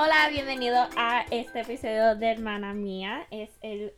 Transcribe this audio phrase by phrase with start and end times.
[0.00, 3.26] Hola, bienvenido a este episodio de Hermana Mía.
[3.32, 3.92] Es el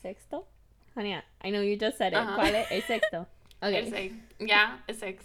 [0.00, 0.46] sexto.
[0.94, 2.20] Honey, I know you just said it.
[2.36, 2.70] ¿Cuál es?
[2.70, 3.26] El sexto.
[3.60, 3.90] El Ok.
[3.90, 4.12] seis.
[4.38, 5.16] Ya, el seis.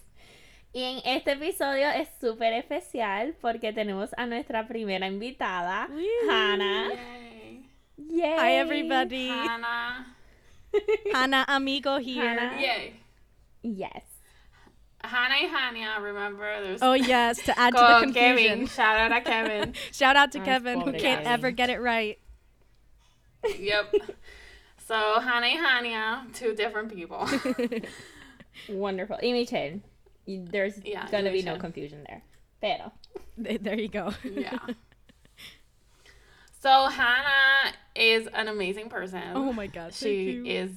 [0.74, 5.88] Y en este episodio es súper especial porque tenemos a nuestra primera invitada,
[6.28, 6.89] Hannah.
[6.89, 7.70] Yay.
[7.97, 8.38] Yay.
[8.39, 9.29] Hi, everybody.
[9.29, 10.18] Hannah.
[11.14, 12.28] Hannah Amigo here.
[12.28, 12.60] Hannah.
[12.60, 13.00] Yay.
[13.61, 14.11] Yes.
[15.11, 16.64] Hannah y Hania, remember?
[16.64, 18.47] There's Oh yes, to add to the confusion.
[18.50, 18.68] Kevin.
[18.68, 19.74] Shout out to Kevin.
[19.92, 21.28] Shout out to Ay, Kevin who can't Kevin.
[21.28, 22.18] ever get it right.
[23.60, 23.93] yep.
[24.87, 27.25] So Hannah y Hania, two different people.
[28.68, 29.18] Wonderful.
[29.24, 29.79] Y Michelle.
[30.28, 32.23] There's Yeah, gonna y be no confusion there.
[32.62, 32.92] Pero.
[33.38, 34.14] There you go.
[34.23, 34.58] yeah.
[36.59, 39.22] So Hannah is an amazing person.
[39.34, 39.94] Oh my god.
[39.94, 40.53] she thank you.
[40.53, 40.72] is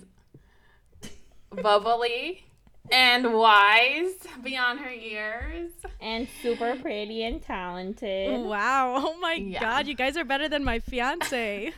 [1.50, 2.44] bubbly
[2.90, 5.70] and wise beyond her years.
[6.00, 8.40] And super pretty and talented.
[8.40, 8.94] Wow.
[8.98, 9.60] Oh my Yeah.
[9.60, 11.72] god, you guys are better than my fiance.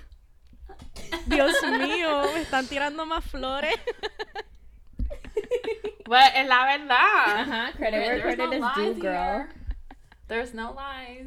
[1.29, 3.75] Dios mío, me están tirando más flores.
[6.09, 7.47] But es la verdad.
[7.47, 9.13] Ajá, credit where credit no is due, lies girl.
[9.13, 9.49] here.
[10.29, 11.27] There's no lies.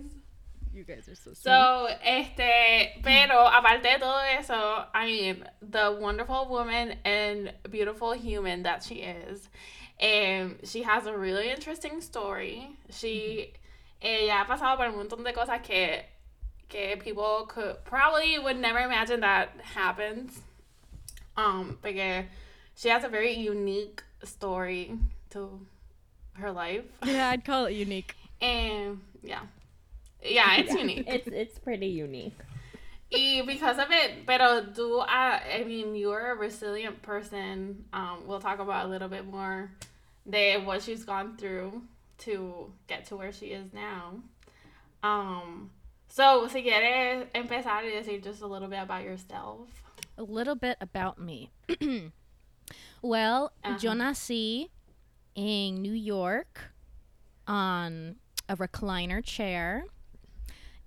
[0.79, 1.43] You guys are so sweet.
[1.43, 8.63] So, este, pero aparte de todo eso, I mean, the wonderful woman and beautiful human
[8.63, 9.49] that she is.
[10.01, 12.77] Um, she has a really interesting story.
[12.91, 13.51] She,
[14.01, 16.05] ella ha pasado por un montón de cosas que,
[16.69, 20.39] que people could probably would never imagine that happens.
[21.35, 22.23] Um, because
[22.77, 24.93] she has a very unique story
[25.31, 25.59] to
[26.35, 26.85] her life.
[27.03, 28.15] yeah, I'd call it unique.
[28.39, 29.41] And yeah.
[30.23, 31.05] Yeah, it's Yeah, unique.
[31.07, 32.37] It's it's pretty unique.
[33.11, 37.85] Y because of it, pero tú, uh, I mean, you're a resilient person.
[37.91, 39.71] Um, we'll talk about a little bit more
[40.29, 41.81] de what she's gone through
[42.19, 44.15] to get to where she is now.
[45.01, 45.71] Um,
[46.07, 49.69] so, si quieres empezar y decir just a little bit about yourself.
[50.17, 51.49] A little bit about me.
[53.01, 53.95] well, yo Ajá.
[53.95, 54.69] nací
[55.35, 56.71] in New York
[57.47, 59.85] on a recliner chair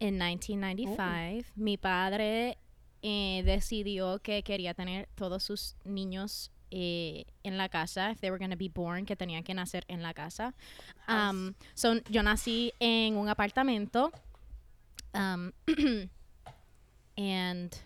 [0.02, 1.52] in 1995.
[1.54, 2.58] Mi padre
[3.02, 8.38] eh, decidió que quería tener todos sus niños eh, en la casa, if they were
[8.38, 10.54] going to be born, que tenían que nacer en la casa.
[11.06, 14.10] Um, so, yo nací en un apartamento.
[15.14, 15.52] Um,
[17.16, 17.78] and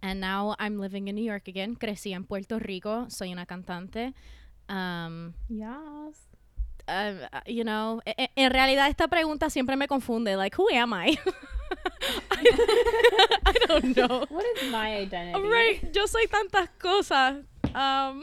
[0.00, 1.74] and now I'm living in New York again.
[1.74, 3.06] Crecí en Puerto Rico.
[3.10, 4.14] Soy una cantante.
[4.68, 6.25] Um, Yes.
[6.88, 10.36] Uh, you know, e- e- en realidad esta pregunta siempre me confunde.
[10.36, 11.18] Like, who am I?
[12.32, 12.44] I,
[13.46, 14.24] I don't know.
[14.28, 15.40] What is my identity?
[15.48, 17.44] Right, yo soy tantas cosas.
[17.74, 18.22] Um,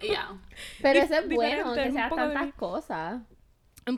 [0.00, 0.38] Yeah.
[0.82, 2.52] Pero eso es bueno, que un sea poco de tantas mí.
[2.56, 3.20] cosas.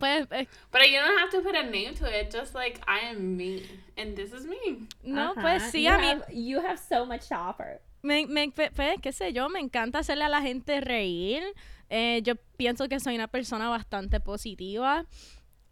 [0.00, 3.10] pues, eh, But you don't have to put a name to it, just like I
[3.10, 3.62] am me,
[3.96, 4.88] and this is me.
[5.04, 5.40] no, Ajá.
[5.40, 7.80] pues sí, you a mí have, You have so much to offer.
[8.02, 11.44] me, me, pues, qué sé yo, me encanta hacerle a la gente reír.
[11.90, 15.06] Eh, yo pienso que soy una persona bastante positiva.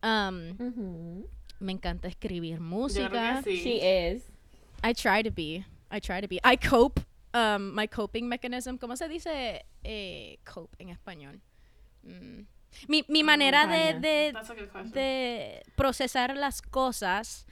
[0.03, 1.25] Um,
[1.61, 3.43] me encanta escribir música.
[3.43, 3.57] sí.
[3.63, 4.25] She is.
[4.83, 5.65] I try to be.
[5.91, 6.41] I try to be.
[6.45, 7.01] I cope.
[7.35, 8.77] Um, my coping mechanism.
[8.77, 11.41] ¿Cómo se dice eh, cope en español?
[12.03, 12.47] Mm.
[12.89, 14.35] Mi, mi manera de, de,
[14.93, 17.47] de procesar las cosas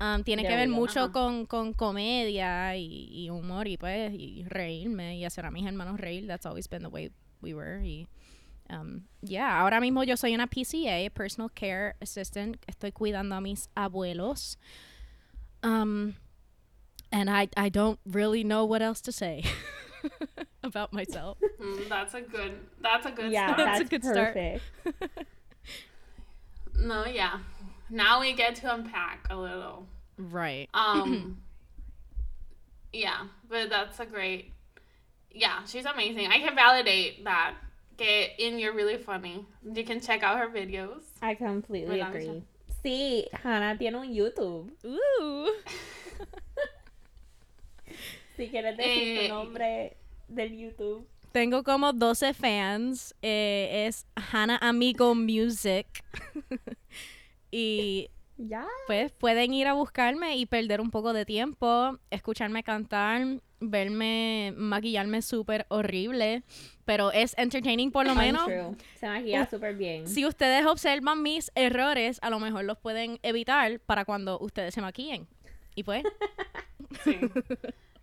[0.00, 5.18] um, tiene que ver mucho con, con comedia y, y humor y pues y reírme
[5.18, 6.26] y hacer a mis hermanos reír.
[6.26, 7.12] That's always been the way
[7.44, 7.78] we were.
[7.82, 8.06] Y,
[8.70, 12.56] um, yeah, ahora mismo yo soy una PCA, Personal Care Assistant.
[12.66, 14.56] Estoy cuidando a mis abuelos.
[15.62, 16.16] Um,
[17.12, 19.44] and I, I don't really know what else to say
[20.64, 21.38] about myself.
[21.60, 22.58] Mm, that's a good.
[22.80, 23.30] That's a good.
[23.30, 23.58] Yeah, start.
[23.58, 25.20] That's a that's good start.
[26.80, 27.38] No, yeah.
[27.90, 29.86] Now we get to unpack a little.
[30.18, 30.68] right.
[30.74, 31.38] Um
[32.92, 34.52] Yeah, but that's a great
[35.34, 36.28] Yeah, she's amazing.
[36.30, 37.54] I can validate that.
[37.96, 39.44] Que in you're really funny.
[39.62, 41.02] You can check out her videos.
[41.22, 42.42] I completely ¿Verdad, agree.
[42.84, 44.70] Sí, Hannah tiene un YouTube.
[44.84, 45.48] Ooh.
[48.36, 49.96] Si quieres decir Eh, tu nombre
[50.28, 51.06] del YouTube.
[51.32, 53.14] Tengo como 12 fans.
[53.22, 55.86] eh, es Hannah Amigo Music.
[57.52, 58.10] y
[58.46, 58.66] Ya.
[58.86, 65.22] pues pueden ir a buscarme y perder un poco de tiempo, escucharme cantar, verme maquillarme
[65.22, 66.42] súper horrible,
[66.84, 68.42] pero es entertaining por lo menos.
[68.46, 68.76] Untrue.
[68.96, 70.06] Se maquilla súper bien.
[70.06, 74.80] Si ustedes observan mis errores, a lo mejor los pueden evitar para cuando ustedes se
[74.82, 75.26] maquillen.
[75.74, 76.04] Y pues,
[77.04, 77.18] Sí.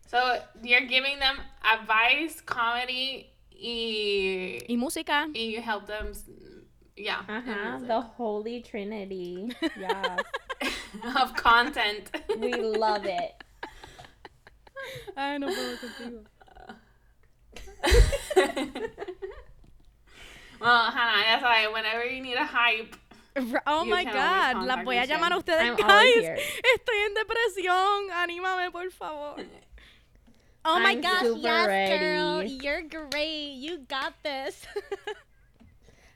[0.08, 0.18] So
[0.62, 5.28] you're giving them advice, comedy, y, y música.
[5.34, 6.12] y you help them.
[6.98, 7.20] S- Yeah.
[7.28, 7.88] Uh-huh, and Ajá, music.
[7.88, 9.50] the Holy Trinity.
[9.80, 10.18] Yeah.
[11.22, 12.10] of content.
[12.40, 13.34] We love it.
[15.16, 16.26] Ay, no puedo contigo.
[20.60, 22.96] well, Hannah, ya sabes, whenever you need a hype,
[23.66, 26.22] Oh You my God, las voy a llamar a ustedes, I'm always guys.
[26.22, 26.38] here.
[26.76, 29.36] Estoy en depresión, anímame por favor.
[30.66, 32.60] Oh my I'm gosh, super yes, girl, ready.
[32.62, 34.66] you're great, you got this.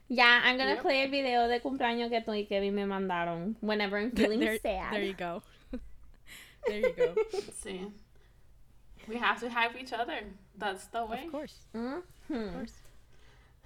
[0.07, 0.81] Yeah, I'm gonna Yep.
[0.83, 4.59] play el video de cumpleaños que tú y Kevin me mandaron whenever I'm feeling there,
[4.59, 4.91] sad.
[4.91, 5.41] there you go.
[6.67, 7.15] there you go.
[7.53, 7.87] see,
[9.07, 10.23] we have to hype each other.
[10.57, 11.25] That's the way.
[11.25, 12.03] Of course, Mhm.
[12.29, 12.73] of course.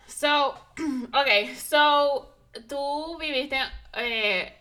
[0.07, 0.56] So,
[1.13, 2.30] okay, so
[2.68, 3.57] tú viviste,
[3.95, 4.53] eh,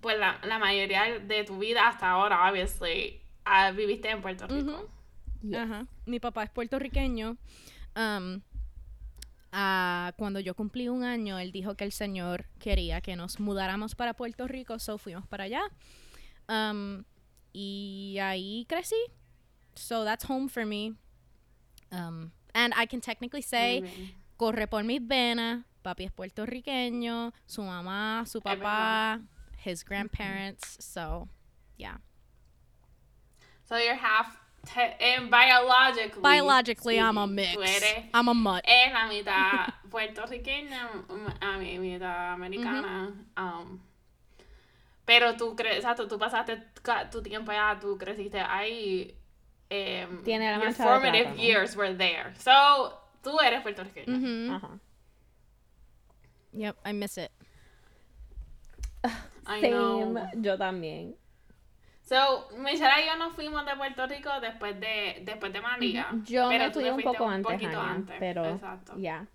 [0.00, 4.88] pues la, la mayoría de tu vida hasta ahora, obviously, ah, viviste en Puerto Rico.
[5.42, 5.56] Yes.
[5.58, 5.86] Ajá.
[6.06, 7.36] Mi papá es puertorriqueño.
[7.94, 8.40] Um,
[9.50, 14.14] cuando yo cumplí un año, él dijo que el Señor quería que nos mudáramos para
[14.14, 15.62] Puerto Rico, so fuimos para allá.
[16.48, 17.04] Um,
[17.52, 18.96] y ahí crecí.
[19.74, 20.94] So that's home for me.
[21.92, 24.14] Um, and I can technically say, bien.
[24.36, 25.64] corre por mis venas.
[25.82, 29.22] Papi es puertorriqueño, su mamá, su papá,
[29.64, 30.76] his grandparents.
[30.80, 31.28] So,
[31.76, 31.98] yeah.
[33.64, 36.22] So you're half, te- and biologically.
[36.22, 37.54] Biologically, I'm a mix.
[37.54, 38.62] Tú eres I'm a mutt.
[38.64, 43.12] es la mitad puertorriqueña, m- a mi mitad americana.
[43.36, 43.80] um,
[45.06, 46.62] pero tú crees, exacto, tú pasaste
[47.10, 49.14] tu tiempo allá, tú creciste ahí.
[49.70, 51.42] Um, Tiene la your formative plátano.
[51.42, 52.32] years were there.
[52.38, 54.06] So, tú eres puertorriqueña.
[54.06, 54.50] Mhm.
[54.50, 54.78] Ajá.
[56.52, 57.30] Yep, I miss it.
[59.46, 60.28] I Same, know.
[60.40, 61.14] yo también.
[62.08, 66.06] So, Michelle y yo nos fuimos de Puerto Rico después de, después de María.
[66.24, 68.94] Yo pero me fui un poco antes, poquito Hania, antes, pero Exacto.
[68.96, 69.26] ya.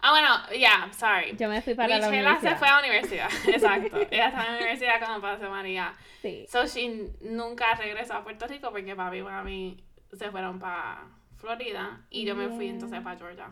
[0.00, 1.36] Ah, bueno, yeah, sorry.
[1.36, 2.52] Yo me fui para la Michelle universidad.
[2.52, 3.96] se fue a la universidad, exacto.
[4.10, 5.92] Ella estaba en la universidad cuando pasó María.
[6.22, 6.46] Sí.
[6.50, 11.02] So, she nunca regresó a Puerto Rico porque papi y mami se fueron para
[11.36, 13.50] Florida y yo me fui entonces para Georgia.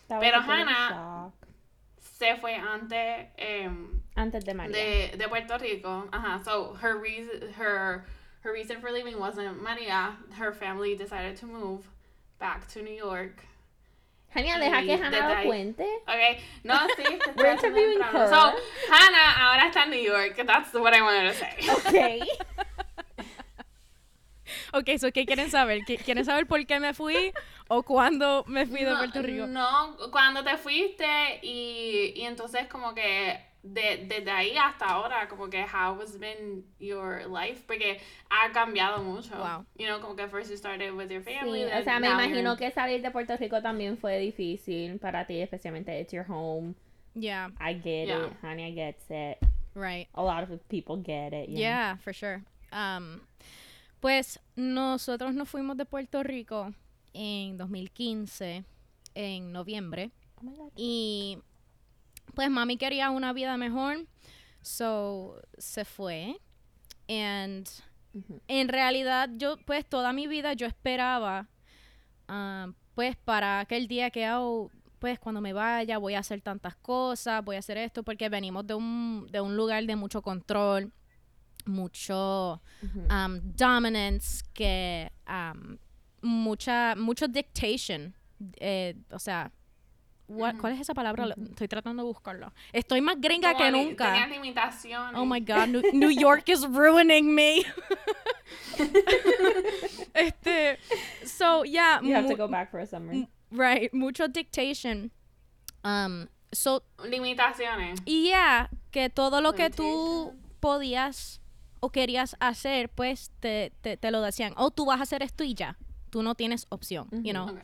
[0.00, 1.30] Estaba Pero Hannah-.
[1.98, 4.76] Se fue antes em, Antes de María.
[4.76, 6.06] de, de Puerto Rico.
[6.12, 6.42] Ajá.
[6.44, 8.04] So her reason her
[8.44, 10.16] her reason for leaving wasn't Maria.
[10.34, 11.88] Her family decided to move
[12.38, 13.42] back to New York.
[14.36, 15.86] Hania, deja que Hannah lo cuente.
[16.06, 16.40] Okay.
[16.62, 17.20] No, sí.
[17.36, 18.28] We're interviewing her.
[18.28, 18.52] So
[18.90, 20.36] Hannah ahora está en New York.
[20.46, 21.54] That's what I wanted to say.
[21.70, 22.28] Ok.
[24.74, 25.84] Ok, so, ¿qué quieren saber?
[25.86, 27.32] ¿Qui- ¿Quieren saber por qué me fui
[27.68, 29.46] o cuándo me fui de no, Puerto Rico?
[29.46, 35.48] No, cuando te fuiste y, y entonces como que de, desde ahí hasta ahora, como
[35.48, 39.34] que how has been your life, porque ha cambiado mucho.
[39.36, 39.64] Wow.
[39.76, 41.64] You know, como que first you started with your family.
[41.64, 45.26] Sí, o sea, me imagino you're- que salir de Puerto Rico también fue difícil para
[45.26, 46.74] ti, especialmente it's your home.
[47.14, 48.26] Yeah, I get Yeah.
[48.26, 48.32] it.
[48.42, 49.38] Hania gets it.
[49.74, 50.08] right.
[50.14, 51.48] A lot of people get it.
[51.48, 51.60] you know.
[51.60, 52.42] Yeah, for sure.
[52.70, 53.20] Um,
[54.00, 56.72] pues nosotros nos fuimos de Puerto Rico
[57.14, 58.64] en 2015,
[59.14, 60.10] en noviembre.
[60.36, 60.72] Oh my God.
[60.76, 61.38] Y
[62.34, 64.06] pues mami quería una vida mejor,
[64.62, 66.36] so se fue.
[67.08, 67.68] And
[68.48, 71.48] en realidad yo pues toda mi vida yo esperaba
[72.28, 74.70] ah, pues para aquel día que oh,
[75.00, 78.66] pues cuando me vaya voy a hacer tantas cosas, voy a hacer esto porque venimos
[78.66, 80.92] de un, de un lugar de mucho control,
[81.66, 83.00] mucho Ujú.
[83.12, 85.76] um, dominance, que um,
[86.22, 88.14] mucha, mucho dictation.
[88.56, 89.50] eh, o sea,
[90.28, 90.56] what-.
[90.60, 91.26] ¿cuál es esa palabra?
[91.50, 92.52] Estoy tratando de buscarla.
[92.72, 94.26] Estoy más gringa como que li- nunca.
[94.26, 95.14] Limitaciones.
[95.20, 97.64] Oh my god, New, New York is ruining me.
[100.14, 100.78] este,
[101.26, 103.26] so yeah, You have to go back for a summer.
[103.50, 105.10] right, mucho dictation.
[105.84, 108.00] Um, so Limitaciones.
[108.06, 111.40] y ya, que todo lo que tú podías
[111.80, 114.54] o querías hacer, pues te, te, te lo decían.
[114.56, 115.76] O tú vas a hacer esto y ya.
[116.14, 117.48] Tú no tienes opción, you know.
[117.48, 117.62] Okay.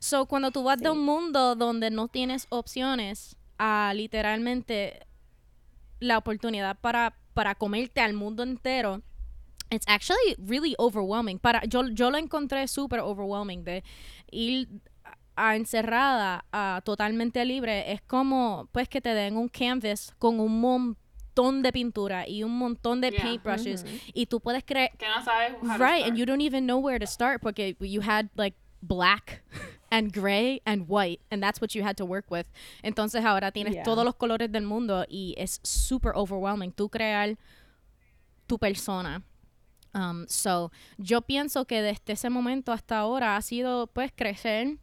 [0.00, 5.06] So, cuando tú vas de un mundo donde no tienes opciones a literalmente
[6.00, 9.02] la oportunidad para, para comerte al mundo entero,
[9.70, 11.38] it's actually really overwhelming.
[11.38, 13.84] Para, yo, yo lo encontré súper overwhelming de
[14.32, 14.68] ir
[15.36, 17.92] a encerrada a totalmente libre.
[17.92, 20.60] Es como pues que te den un canvas con un
[21.34, 23.22] montón de pintura y un montón de Yeah.
[23.22, 23.92] paintbrushes Ujú.
[24.14, 26.78] y tú puedes creer Que no sabes how to right and you don't even know
[26.78, 29.42] where to start porque you had like black
[29.90, 32.46] and gray and white and that's what you had to work with
[32.82, 33.82] entonces ahora tienes Yeah.
[33.84, 37.36] todos los colores del mundo y es super overwhelming tú crear
[38.46, 39.22] tu persona
[39.94, 44.78] um, so yo pienso que desde ese momento hasta ahora ha sido pues crecer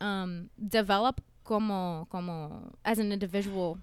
[0.00, 3.76] um, develop como como as an individual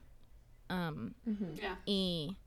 [0.71, 1.13] um.
[1.55, 1.81] Yeah.
[1.85, 2.37] y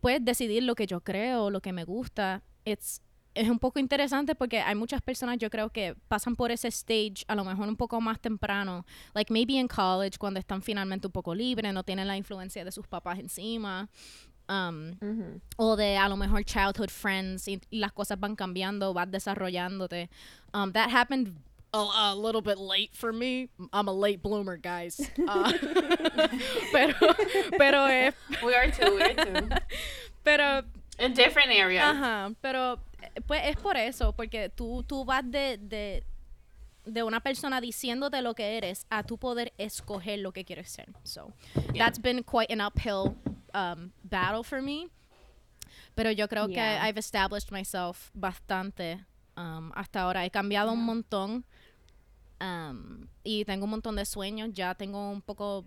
[0.00, 2.42] pues decidir lo que yo creo, lo que me gusta.
[2.64, 3.00] It's,
[3.34, 7.24] es un poco interesante porque hay muchas personas yo creo que pasan por ese stage
[7.26, 11.12] a lo mejor un poco más temprano, like maybe in college cuando están finalmente un
[11.12, 13.88] poco libres, no tienen la influencia de sus papás encima.
[14.46, 14.98] Um,
[15.56, 20.10] o de a lo mejor childhood friends y, y las cosas van cambiando, vas desarrollándote.
[20.52, 21.32] Um, that happened
[21.74, 23.48] a, a little bit late for me.
[23.72, 25.00] I'm a late bloomer, guys.
[25.28, 25.52] Uh,
[26.72, 26.94] pero,
[27.58, 27.86] pero,
[28.44, 29.48] We are too, we are too.
[30.24, 30.62] pero,
[30.98, 31.84] In different areas.
[31.84, 36.04] ajá, pero, eh, pues es por eso, porque tú, tú vas de, de,
[36.84, 40.86] de una persona diciéndote lo que eres a tu poder escoger lo que quieres ser.
[41.02, 41.32] So,
[41.72, 41.84] Yeah.
[41.86, 43.16] that's been quite an uphill
[43.54, 44.88] um, battle for me.
[45.96, 46.60] Pero yo creo que.
[46.60, 49.04] I've established myself bastante
[49.36, 50.24] um, hasta ahora.
[50.24, 51.44] He cambiado un montón
[52.40, 54.50] um, y tengo un montón de sueños.
[54.52, 55.64] Ya tengo un poco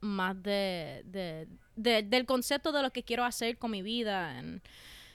[0.00, 4.60] más de, de, de- del concepto de lo que quiero hacer con mi vida and,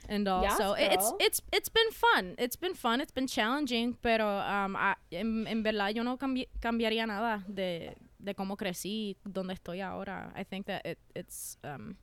[0.09, 0.43] and all.
[0.43, 2.35] Yes, so it- it's, it's, it's been fun.
[2.37, 2.99] It's been fun.
[3.01, 3.95] It's been challenging.
[4.01, 9.15] Pero um, I- en, en verdad yo no cambi- cambiaría nada de, de cómo crecí,
[9.23, 10.33] donde estoy ahora.
[10.35, 11.95] I think that it, it's um,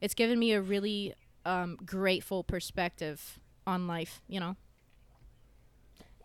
[0.00, 4.20] it's given me a really um, grateful perspective on life.
[4.26, 4.56] You know.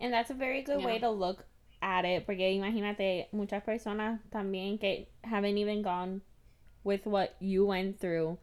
[0.00, 1.44] And that's a very good way to look
[1.82, 6.20] at it, porque imagínate muchas personas también que haven't even gone
[6.84, 8.38] with what you went through,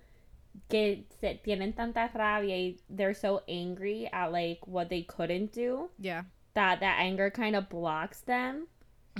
[0.69, 5.89] que se tienen tanta rabia y they're so angry at like what they couldn't do
[5.99, 6.23] Yeah.
[6.53, 8.67] that that anger kind of blocks them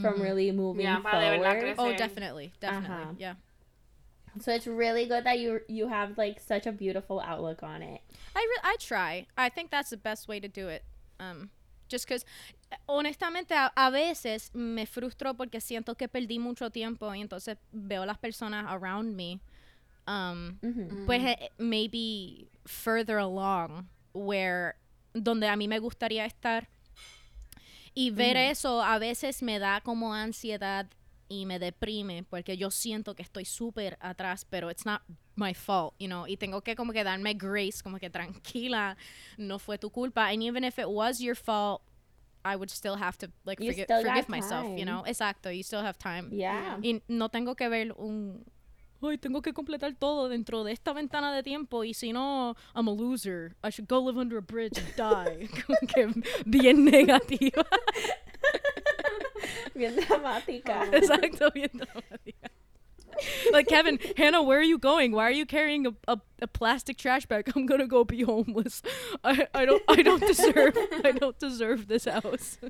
[0.02, 0.22] from Mhm.
[0.22, 1.94] really moving Yeah, para de verdad forward.
[1.94, 2.96] Oh, definitely, definitely.
[3.04, 3.14] Uh-huh.
[3.18, 3.36] Yeah.
[4.42, 8.02] So it's really good that you you have like such a beautiful outlook on it.
[8.36, 9.28] I re- I try.
[9.38, 10.84] I think that's the best way to do it.
[11.22, 11.50] Um,
[11.96, 12.26] just because,
[12.88, 18.06] honestamente, a, a veces me frustro porque siento que perdí mucho tiempo y entonces veo
[18.06, 19.40] las personas around me,
[20.08, 20.60] um,
[21.06, 24.76] pues eh, maybe further along where
[25.14, 26.68] donde a mí me gustaría estar.
[27.98, 30.86] Y ver eso a veces me da como ansiedad
[31.28, 35.02] y me deprime porque yo siento que estoy súper atrás, pero it's not
[35.36, 38.96] my fault, you know, y tengo que como que darme grace, como que tranquila,
[39.38, 41.82] no fue tu culpa, and even if it was your fault,
[42.44, 44.86] I would still have to like You forgi- forgive myself, you time.
[44.86, 46.30] know, exacto, you still have time.
[46.32, 46.78] Yeah.
[46.84, 48.46] Y no tengo que ver un
[49.02, 52.88] ay, tengo que completar todo dentro de esta ventana de tiempo y si no, I'm
[52.88, 53.56] a loser.
[53.64, 55.48] I should go live under a bridge and die.
[55.66, 57.66] Como que bien negativa.
[59.76, 60.90] Bien dramática.
[60.92, 62.50] Exacto, bien dramática.
[63.52, 65.14] Like Kevin, Hannah, where are you going?
[65.14, 67.50] Why are you carrying a, a, a plastic trash bag?
[67.56, 68.82] I'm gonna go be homeless.
[69.24, 72.58] I, I don't I don't deserve I don't deserve this house.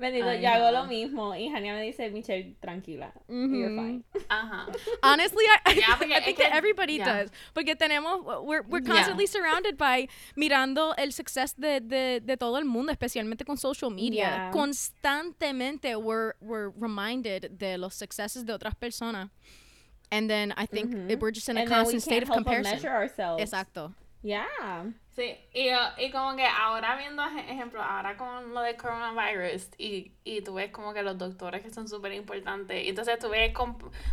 [0.00, 3.12] Bendito, Ay, yo hago lo mismo y Hania me dice, Michelle, tranquila.
[3.28, 3.76] You're Mhm.
[3.76, 4.04] fine.
[4.30, 4.66] Ajá.
[5.02, 7.04] Honestly, I, Yeah, I es think que- that everybody yeah.
[7.24, 7.30] does.
[7.52, 8.94] Porque tenemos, we're, we're Yeah.
[8.94, 13.90] constantly surrounded by mirando el success de, de, de todo el mundo, especialmente con social
[13.90, 14.50] media.
[14.50, 14.50] Yeah.
[14.52, 19.28] Constantemente we're, we're reminded de los successes de otras personas.
[20.10, 21.10] And then I think Mhm.
[21.10, 22.72] it- we're just in a And constant state of comparison.
[22.72, 23.42] measure ourselves.
[23.42, 23.94] Exacto.
[24.22, 24.46] Yeah.
[25.16, 29.68] Sí, y, uh, y como que ahora viendo ej- ejemplo, ahora con lo del coronavirus
[29.78, 33.28] y, y tú ves como que los doctores que son súper importantes, y entonces tú
[33.30, 33.52] ves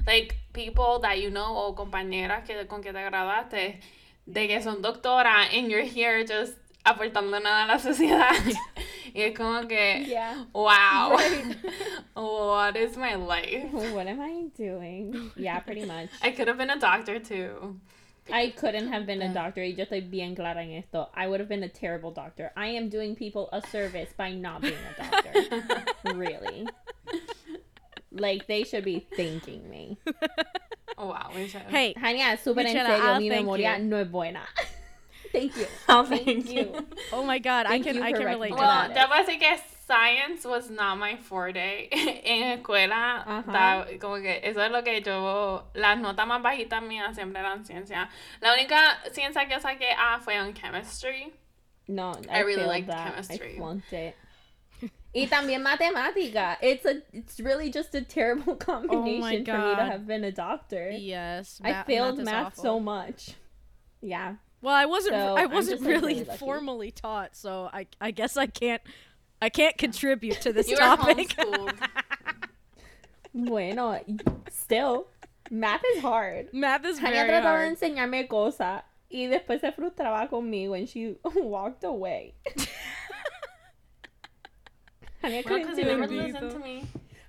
[0.06, 3.80] like people that you know o compañeras que, con que te graduaste
[4.26, 8.32] de que son doctoras and you're here just aportando nada a la sociedad
[9.14, 10.46] y es como que Yeah.
[10.54, 11.58] wow Right.
[12.16, 15.32] what is my life What am I doing?
[15.36, 16.10] Yeah, pretty much.
[16.22, 17.80] I could have been a doctor too
[18.32, 19.62] I couldn't have been a doctor.
[19.62, 21.10] Y yo estoy bien clara en esto.
[21.14, 22.52] I would have been a terrible doctor.
[22.56, 25.84] I am doing people a service by not being a doctor.
[26.16, 26.68] really.
[28.12, 29.98] Like, they should be thanking me.
[30.98, 31.62] oh wow Michelle.
[31.68, 33.84] Hey, Hania, súper en Michela, serio, I'll mi memoria you.
[33.84, 34.42] no es buena.
[35.32, 35.68] Thank you.
[35.90, 36.62] Oh, Thank thank you.
[36.62, 36.88] you.
[37.12, 38.90] oh my God, I can you I can relate to that.
[38.90, 39.10] Well, that.
[39.10, 39.58] debo decir que
[39.88, 41.88] science was not my forte.
[41.92, 43.52] en escuela, Ajá.
[43.52, 45.64] da- como que eso es lo que yo.
[45.74, 48.10] Las notas más bajitas mías siempre eran ciencia.
[48.42, 51.34] La única ciencia que saqué A fue en chemistry.
[51.88, 53.14] No, I I, really failed liked that.
[53.14, 53.54] chemistry.
[53.54, 54.16] I flunked it.
[55.14, 56.58] Y también matemática.
[56.62, 60.92] It's a it's really just a terrible combination for me to have been a doctor.
[60.92, 63.32] yes, I failed is math so much.
[64.02, 64.36] Yeah.
[64.62, 65.16] Well, I wasn't.
[65.16, 67.88] So, I wasn't just, like, really really formally taught, so I.
[68.02, 68.82] I guess I can't.
[69.42, 71.36] I can't contribute to this You topic.
[73.34, 74.00] Bueno,
[74.50, 75.08] still,
[75.52, 76.48] math is hard.
[76.54, 77.78] Math is Hania very trataba de hard.
[77.78, 82.34] enseñarme cosas y después se frustraba conmigo when she walked away.
[85.24, 86.86] Hania Well, couldn't because do listened to me.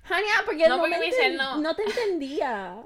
[0.09, 1.57] Hania, porque No, no, porque me Michelle no.
[1.61, 2.77] no te entendía.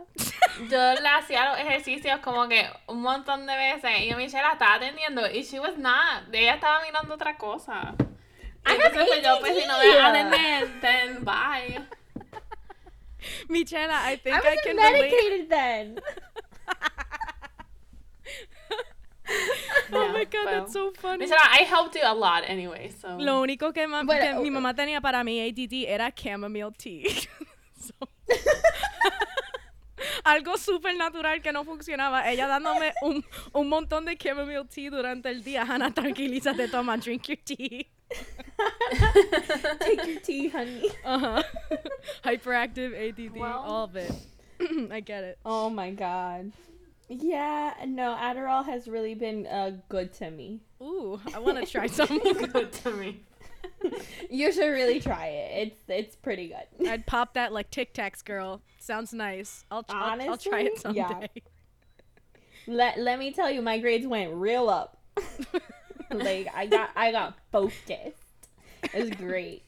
[0.70, 4.76] yo le hacía los ejercicios como que un montón de veces y Michelle la estaba
[4.76, 6.24] atendiendo y she was not.
[6.34, 7.96] Ella estaba mirando otra cosa.
[8.66, 9.98] I have Entonces pues yo, pues si no me ADD.
[9.98, 11.82] vas a then bye.
[13.50, 15.02] Michela, I think I I, wasn't can relate.
[15.12, 16.00] medicated then.
[19.96, 20.62] Oh Yeah, my god, well.
[20.62, 21.20] that's so funny.
[21.20, 23.18] Michelle, I helped you a lot anyway, so.
[23.18, 27.06] Lo único que, ma- Bueno, que mi mamá tenía para mi ADD era chamomile tea.
[27.80, 28.08] So-
[30.24, 32.30] Algo súper natural que no funcionaba.
[32.30, 35.64] Ella dándome un, un montón de chamomile tea durante el día.
[35.64, 37.90] Hannah, tranquilízate, toma, drink your tea.
[39.80, 40.90] Take your tea, honey.
[41.04, 41.44] Uh-huh.
[42.24, 43.60] Hyperactive, ADD, Well.
[43.66, 44.12] all of it.
[44.92, 45.40] I get it.
[45.46, 46.52] Oh my god.
[47.10, 50.62] Yeah, no, Adderall has really been uh, good to me.
[50.82, 52.08] Ooh, I want to try some.
[52.52, 53.22] good to me.
[54.30, 55.68] You should really try it.
[55.68, 56.88] It's it's pretty good.
[56.90, 58.62] I'd pop that like Tic Tacs, girl.
[58.80, 59.64] Sounds nice.
[59.70, 61.10] I'll, I'll, I'll try it Honestly, yeah.
[61.10, 61.30] someday.
[62.68, 64.98] Let let me tell you, my grades went real up.
[66.12, 68.48] like I got I got focused.
[68.84, 69.64] It was great.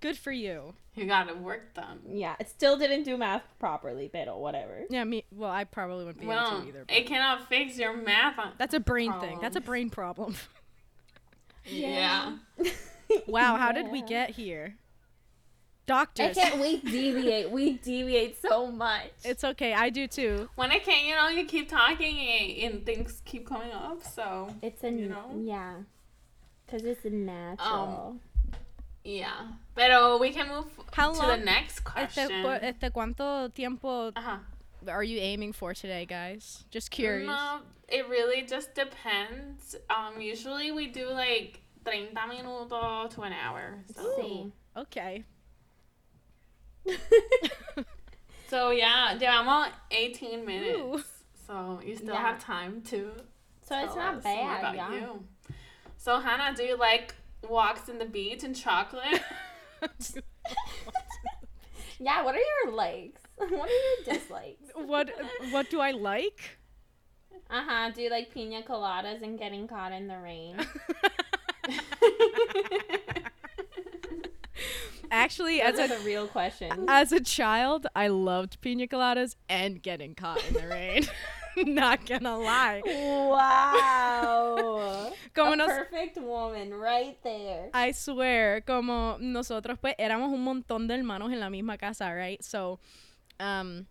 [0.00, 0.74] Good for you.
[0.94, 2.00] You gotta work them.
[2.08, 4.82] Yeah, it still didn't do math properly, but oh, whatever.
[4.90, 5.24] Yeah, me.
[5.30, 6.84] Well, I probably wouldn't be Well, able to either.
[6.88, 8.38] it cannot fix your math.
[8.38, 9.38] On- That's a brain thing.
[9.40, 10.34] That's a brain problem.
[11.64, 12.36] yeah.
[13.26, 14.74] Wow, how did we get here?
[14.76, 16.36] I Doctors.
[16.36, 16.60] can't.
[16.60, 17.50] We deviate.
[17.50, 19.10] We deviate so much.
[19.24, 19.72] It's okay.
[19.72, 20.50] I do too.
[20.54, 24.04] When I can't, you know, you keep talking and, and things keep coming up.
[24.04, 25.30] So It's a you know?
[25.34, 25.76] yeah,
[26.66, 28.18] because it's a natural.
[28.18, 28.20] Um,
[29.02, 32.28] yeah, but we can move How to long- the next question.
[32.28, 34.40] cu- este, ¿Cuánto tiempo Ajá.
[34.88, 36.66] are you aiming for today, guys?
[36.70, 37.28] Just curious.
[37.28, 39.74] No, it really just depends.
[39.88, 41.60] Um, usually we do like
[41.90, 43.78] 30 minutos to an hour.
[43.94, 44.52] So, Sí.
[44.76, 45.24] Okay.
[48.48, 50.78] so yeah, llevamos 18 minutes.
[50.78, 51.02] Ooh.
[51.46, 52.22] So you still Yeah.
[52.22, 53.12] have time to
[53.62, 54.92] So it's not us bad, about yeah.
[54.92, 55.24] you.
[55.96, 57.14] So Hannah, do you like
[57.48, 59.22] walks in the beach and chocolate?
[62.00, 62.22] Yeah.
[62.22, 63.22] What are your likes?
[63.38, 64.70] What are your dislikes?
[64.74, 65.10] what
[65.50, 66.58] What do I like?
[67.50, 67.90] Uh huh.
[67.94, 70.56] Do you like pina coladas and getting caught in the rain?
[75.10, 76.84] Actually, as a real questions.
[76.88, 81.06] as a child, I loved pina coladas and getting caught in the rain.
[81.56, 82.82] Not gonna lie.
[82.84, 85.12] Wow.
[85.34, 87.70] Como a nos- perfect woman right there.
[87.74, 92.42] I swear, como nosotros pues éramos un montón de hermanos en la misma casa, right?
[92.44, 92.78] So,
[93.40, 93.86] um,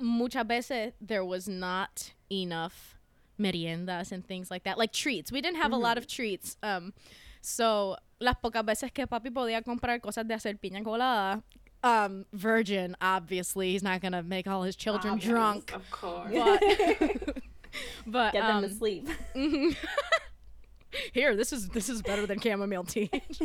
[0.00, 2.93] muchas veces there was not enough
[3.38, 5.30] meriendas and things like that, like treats.
[5.32, 6.56] We didn't have a lot of treats.
[6.62, 6.92] Um,
[7.40, 11.42] so las pocas veces que papi podía comprar cosas de hacer piña colada,
[11.84, 15.72] um, virgin, obviously, he's not gonna make all his children Obvious, drunk.
[15.74, 16.32] Of course.
[16.32, 16.60] But,
[18.06, 19.08] but Get them to um, sleep.
[19.34, 19.76] Mhm.
[21.12, 23.08] Here, this is this is better than chamomile tea.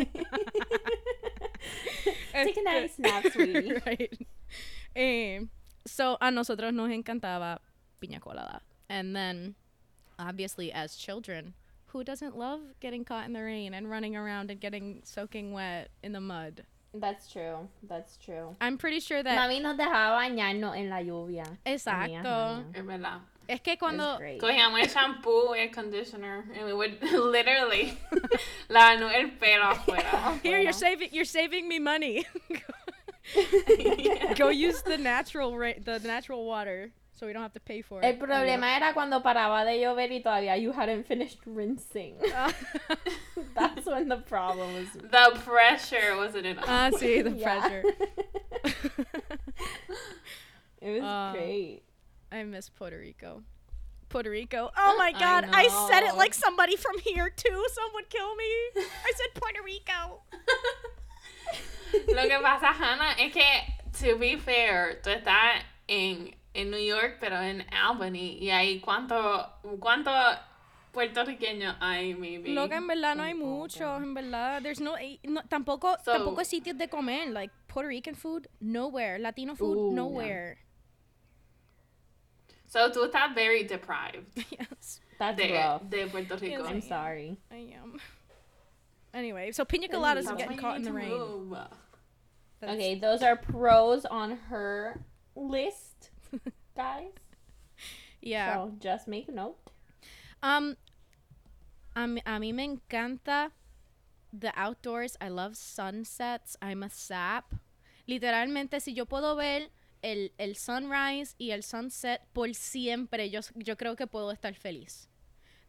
[2.32, 3.74] Take a nice nap, sweetie.
[3.86, 4.28] right.
[4.96, 5.40] Eh,
[5.86, 7.60] so a nosotros nos encantaba
[8.02, 9.56] piña colada, and then
[10.20, 11.54] obviously as children,
[11.88, 15.90] who doesn't love getting caught in the rain and running around and getting soaking wet
[16.04, 16.64] in the mud?
[16.94, 17.68] That's true.
[17.88, 18.56] That's true.
[18.60, 21.46] I'm pretty sure that Mami nos dejaba bañarnos en la lluvia.
[21.66, 22.26] exacto.
[22.26, 22.64] Ajá.
[22.76, 23.20] Es verdad.
[23.48, 24.40] Es que cuando great.
[24.40, 27.98] Cogíamos el shampoo y el conditioner and we would literally
[28.70, 30.40] lavarnos el pelo afuera.
[30.44, 32.26] here you're saving you're saving me money.
[34.36, 38.00] Go use the natural ra- the natural water so we don't have to pay for
[38.02, 38.06] it.
[38.06, 42.16] El problema era cuando paraba de llover y todavía you hadn't finished rinsing.
[43.56, 44.88] That's when the problem was.
[45.12, 46.66] The pressure wasn't enough.
[46.68, 47.60] Ah, sí, the Yeah.
[47.60, 47.84] pressure.
[50.82, 51.82] it was Uh, great.
[52.32, 53.44] I miss Puerto Rico.
[54.08, 54.72] Puerto Rico.
[54.78, 57.66] Oh my god, I, said it like somebody from here too.
[57.74, 58.46] Someone would kill me.
[58.78, 60.22] I said Puerto Rico.
[62.14, 63.44] Lo que pasa, Hannah, es que,
[64.00, 69.50] to be fair, tú estás en, en New York, pero en Albany, y ahí cuánto,
[69.80, 70.12] cuánto
[70.92, 72.50] puertorriqueños hay, maybe.
[72.50, 73.52] Loca, en verdad no hay Un poco.
[73.52, 74.62] mucho, en verdad.
[74.62, 77.30] There's no, eh, no tampoco, So- tampoco sitios de comer.
[77.30, 79.20] Like Puerto Rican food, nowhere.
[79.20, 79.94] Latino food, Ooh.
[79.94, 80.58] nowhere.
[82.68, 85.82] So tú estás very deprived yes, That's de, rough.
[85.90, 86.64] de Puerto Rico.
[86.64, 87.38] Yes, I'm sorry.
[87.52, 88.00] I am.
[89.14, 91.10] Anyway, so pina coladas That's and getting caught in the rain.
[91.10, 91.58] move.
[92.62, 95.00] Okay, those are pros on her
[95.36, 96.12] list,
[96.80, 97.12] guys.
[98.22, 98.56] Yeah.
[98.56, 99.58] So just make a note.
[100.42, 100.78] Um,
[101.96, 103.52] a mí, a mí me encanta
[104.32, 105.18] the outdoors.
[105.20, 106.56] I love sunsets.
[106.62, 107.54] I'm a sap.
[108.08, 109.68] Literalmente, si yo puedo ver
[110.02, 115.08] el, el sunrise y el sunset por siempre, yo, yo creo que puedo estar feliz.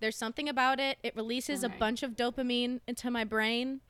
[0.01, 0.99] There's something about it.
[1.03, 3.81] It releases a bunch of dopamine into my brain.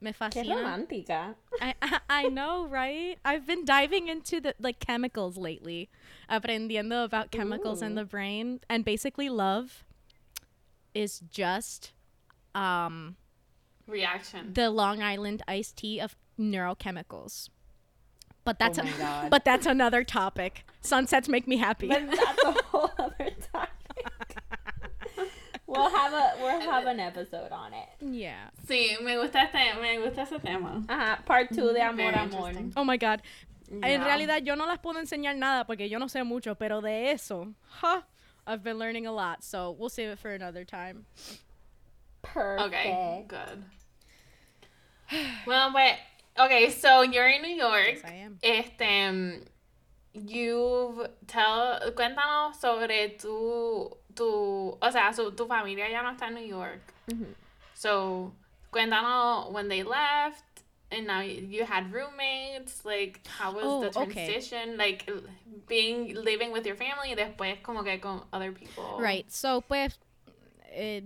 [0.00, 1.34] Me Qué romántica.
[1.60, 3.18] I, I, I know, right?
[3.24, 5.88] I've been diving into the like chemicals lately,
[6.30, 9.84] aprendiendo about chemicals in the brain, and basically love
[10.94, 11.92] is just
[12.54, 13.16] um
[13.86, 14.52] Reaction.
[14.54, 17.48] the Long Island iced tea of neurochemicals.
[18.44, 20.64] But that's Oh a- but that's another topic.
[20.80, 21.88] Sunsets make me happy.
[21.88, 23.65] But that's a whole other topic.
[25.66, 27.88] We'll have a we'll have an episode on it.
[28.00, 28.50] yeah.
[28.66, 30.82] Sí, me gusta este, me gusta ese tema.
[30.88, 32.52] Ajá, part two de mm, amor, Very amor.
[32.76, 33.20] Oh my god.
[33.70, 34.04] En Yeah.
[34.04, 37.52] realidad yo no las puedo enseñar nada porque yo no sé mucho, pero de eso,
[37.82, 38.00] huh,
[38.46, 39.42] I've been learning a lot.
[39.42, 41.04] So we'll save it for another time.
[42.22, 42.68] Perfect.
[42.68, 43.64] Okay, good.
[45.46, 45.94] Well, but
[46.44, 47.94] okay, so you're in New York.
[47.94, 48.38] Yes, I am.
[48.42, 49.44] Este, mm,
[50.14, 56.34] you've tell, cuéntanos sobre tu, tu, o sea, su, tu familia ya no está en
[56.34, 56.80] New York.
[57.74, 58.32] So,
[58.72, 60.42] cuéntanos when they left,
[60.90, 62.84] and now you, had roommates.
[62.84, 64.26] Like, how was Oh, the okay.
[64.26, 64.76] transition?
[64.76, 65.04] Like,
[65.68, 68.98] being living with your family, y después como que con other people.
[68.98, 69.30] Right.
[69.30, 69.98] So, pues,
[70.70, 71.02] eh,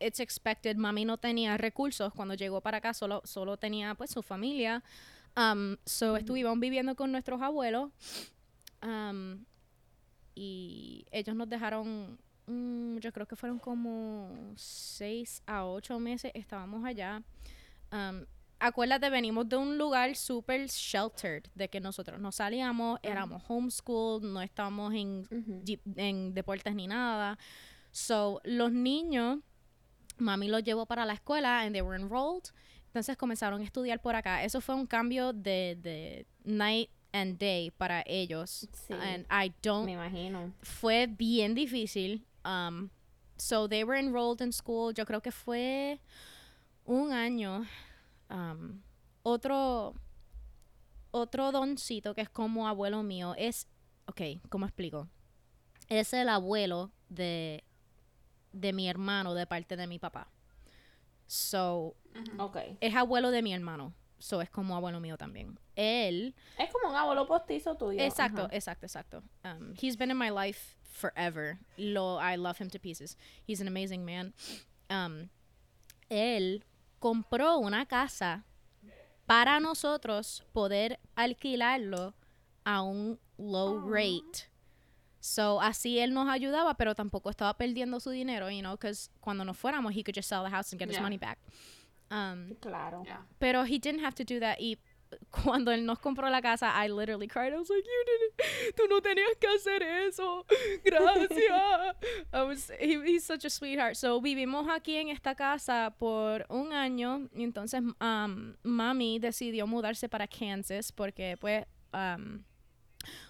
[0.00, 0.76] it's expected.
[0.76, 4.82] Mami no tenía recursos cuando llegó para acá, solo, solo tenía pues su familia.
[5.36, 7.90] Um, so, estuvimos viviendo con nuestros abuelos.
[8.82, 9.44] Um,
[10.34, 16.84] y ellos nos dejaron, mm, yo creo que fueron como seis a ocho meses, estábamos
[16.84, 17.22] allá.
[17.92, 18.24] Um,
[18.58, 24.40] acuérdate, venimos de un lugar super sheltered, de que nosotros no salíamos, éramos homeschooled, no
[24.40, 25.26] estábamos en
[25.96, 27.38] en deportes ni nada.
[27.90, 29.40] So, los niños,
[30.16, 32.50] mami los llevó para la escuela and they were enrolled.
[32.86, 34.44] Entonces comenzaron a estudiar por acá.
[34.44, 38.66] Eso fue un cambio de, de night and day para ellos.
[38.88, 38.94] Sí.
[38.94, 40.52] And I don't Me imagino.
[40.62, 42.22] fue bien difícil.
[42.44, 42.90] Um,
[43.36, 44.92] so they were enrolled in school.
[44.92, 45.98] Yo creo que fue
[46.86, 47.66] un año.
[48.30, 48.80] Um,
[49.24, 49.94] otro,
[51.10, 53.66] otro doncito que es como abuelo mío es,
[54.06, 55.08] ok, ¿cómo explico?
[55.88, 57.62] Es el abuelo de,
[58.52, 60.28] de mi hermano de parte de mi papá.
[61.26, 61.94] So,
[62.38, 62.56] Ok.
[62.80, 63.92] es abuelo de mi hermano.
[64.22, 65.58] So, es como abuelo mío también.
[65.74, 68.00] Él Es como un abuelo postizo tuyo.
[68.00, 68.54] Exacto, ajá.
[68.56, 69.22] exacto, exacto.
[69.44, 71.58] Um, he's been in my life forever.
[71.76, 73.16] Lo, I love him to pieces.
[73.44, 74.32] He's an amazing man.
[74.90, 75.28] Um,
[76.08, 76.62] él
[77.00, 78.44] compró una casa
[79.26, 82.14] para nosotros poder alquilarlo
[82.64, 84.48] a un low rate.
[85.18, 89.44] So, así él nos ayudaba, pero tampoco estaba perdiendo su dinero, you know, because cuando
[89.44, 91.02] nos fuéramos, he could just sell the house and get his Yeah.
[91.02, 91.38] money back.
[92.12, 93.02] Um, Claro.
[93.06, 93.22] Yeah.
[93.40, 94.58] pero he didn't have to do that.
[94.60, 94.76] Y
[95.30, 97.52] cuando él nos compró la casa, I literally cried.
[97.52, 100.44] I was like, you didn't, tú no tenías que hacer eso.
[100.84, 101.94] Gracias.
[102.32, 103.96] I was, he, he's such a sweetheart.
[103.96, 107.28] So, vivimos aquí en esta casa por un año.
[107.34, 112.42] Y entonces, um, mami decidió mudarse para Kansas porque, pues, um,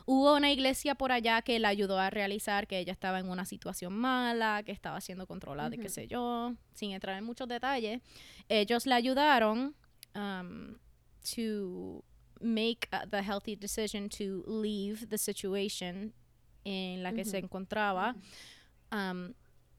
[0.06, 3.44] Hubo una iglesia por allá que la ayudó a realizar que ella estaba en una
[3.44, 8.00] situación mala, que estaba siendo controlada y qué sé yo, sin entrar en muchos detalles.
[8.48, 9.74] Ellos la ayudaron
[10.14, 10.74] um,
[11.34, 12.04] to
[12.40, 16.12] make uh, the healthy decision to leave the situation
[16.64, 17.46] en la que se Ujú.
[17.46, 18.14] encontraba.
[18.90, 19.32] Um,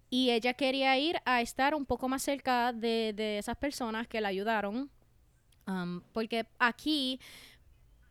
[0.09, 4.21] y ella quería ir a estar un poco más cerca de, de esas personas que
[4.21, 4.89] la ayudaron.
[5.67, 7.19] um, porque aquí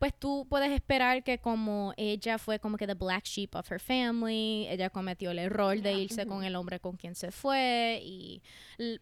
[0.03, 3.79] pues tú puedes esperar que como ella fue como que the black sheep of her
[3.79, 8.41] family, ella cometió el error de irse con el hombre con quien se fue y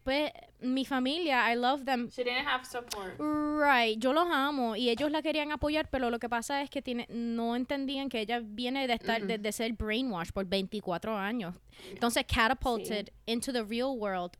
[0.03, 2.07] pues mi familia, I love them.
[2.09, 3.15] She didn't have support.
[3.17, 6.83] Right, yo los amo y ellos la querían apoyar, pero lo que pasa es que
[6.83, 11.55] tiene, no entendían que ella viene de estar de, de ser brainwashed por 24 años.
[11.89, 14.37] Entonces catapulted into the real world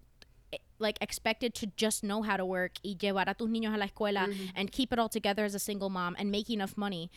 [0.82, 3.86] like expected to just know how to work y llevar a tus niños a la
[3.88, 7.10] escuela and keep it all together as a single mom and make enough money.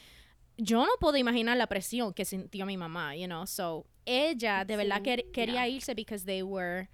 [0.56, 3.44] Yo no puedo imaginar la presión que sintió mi mamá, you know.
[3.44, 5.66] So, ella de verdad quería yeah.
[5.66, 6.88] irse because they were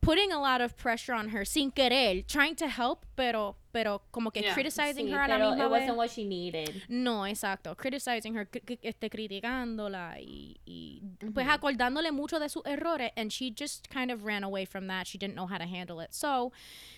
[0.00, 4.30] putting a lot of pressure on her sin querer, trying to help, pero pero como
[4.30, 4.54] que Yeah.
[4.54, 5.70] criticizing Sí, her a la misma it vez.
[5.70, 6.82] wasn't what she needed.
[6.88, 7.76] No, exacto.
[7.76, 8.48] Criticizing her,
[8.82, 14.24] este, criticándola y, y pues acordándole mucho de sus errores and she just kind of
[14.24, 15.06] ran away from that.
[15.06, 16.12] She didn't know how to handle it.
[16.12, 16.52] So,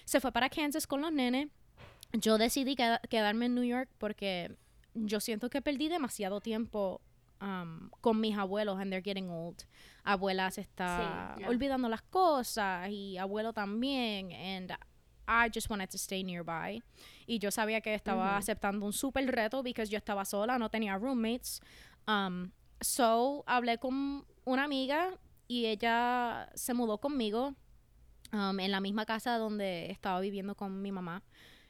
[0.06, 1.48] se fue para Kansas con los nenes.
[2.12, 4.50] Yo decidí queda- quedarme en New York porque
[4.94, 7.00] yo siento que perdí demasiado tiempo
[7.40, 9.64] um, con mis abuelos and they're getting old.
[10.04, 11.48] Abuela se está Sí, yeah.
[11.48, 14.72] olvidando las cosas y abuelo también and
[15.28, 16.82] I just wanted to stay nearby.
[17.26, 20.98] Y yo sabía que estaba aceptando un super reto because yo estaba sola, no tenía
[20.98, 21.60] roommates.
[22.08, 22.50] Um,
[22.80, 27.54] so, hablé con una amiga y ella se mudó conmigo
[28.32, 31.22] um, en la misma casa donde estaba viviendo con mi mamá.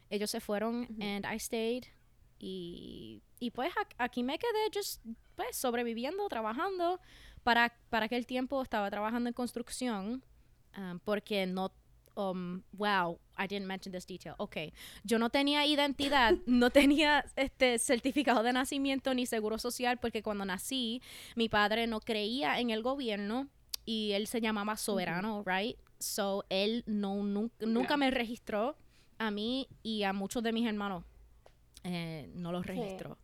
[0.09, 1.85] Ellos se fueron and I stayed.
[2.39, 5.03] Y, y pues aquí me quedé just
[5.35, 7.01] pues sobreviviendo, trabajando.
[7.43, 10.23] Para, para aquel tiempo estaba trabajando en construcción
[10.77, 11.73] um, porque no
[12.17, 14.35] um, wow, I didn't mention this detail.
[14.39, 14.75] Okay,
[15.05, 20.45] yo no tenía identidad, no tenía este certificado de nacimiento ni seguro social porque cuando
[20.45, 21.01] nací
[21.35, 23.49] mi padre no creía en el gobierno
[23.87, 25.79] y él se llamaba soberano, right?
[25.99, 27.97] So él no nun- nunca Yeah.
[27.97, 28.77] me registró
[29.19, 31.05] a mí y a muchos de mis hermanos
[31.85, 33.19] eh, no los registró.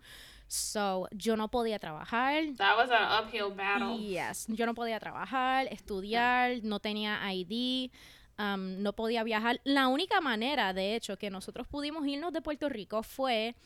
[0.49, 3.99] So yo no podía trabajar, That was an uphill battle.
[3.99, 7.90] Yes, yo no podía trabajar, estudiar, no tenía ID,
[8.38, 9.61] um, no podía viajar.
[9.64, 13.57] La única manera, de hecho, que nosotros pudimos irnos de Puerto Rico fue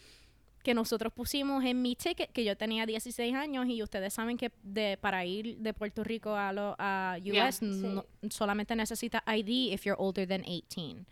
[0.62, 4.50] que nosotros pusimos en mi ticket que yo tenía 16 años y ustedes saben que
[4.62, 9.72] de, para ir de Puerto Rico a, lo, a Yeah, US no- solamente necesita ID
[9.72, 11.06] if you're older than 18.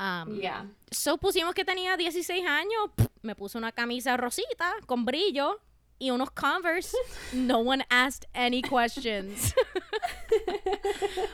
[0.00, 0.64] Um, Yeah.
[0.90, 5.60] So pusimos que tenía 16 años, pff, me puse una camisa rosita con brillo
[5.98, 6.96] y unos Converse.
[7.34, 9.54] no one asked any questions.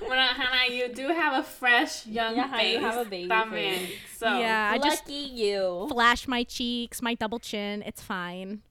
[0.06, 3.74] Bueno, Hannah, you do have a fresh young Yeah, you have a baby también.
[3.86, 3.98] face.
[4.18, 5.86] So, yeah, I just Lucky you.
[5.88, 7.82] flash my cheeks, my double chin.
[7.86, 8.62] It's fine.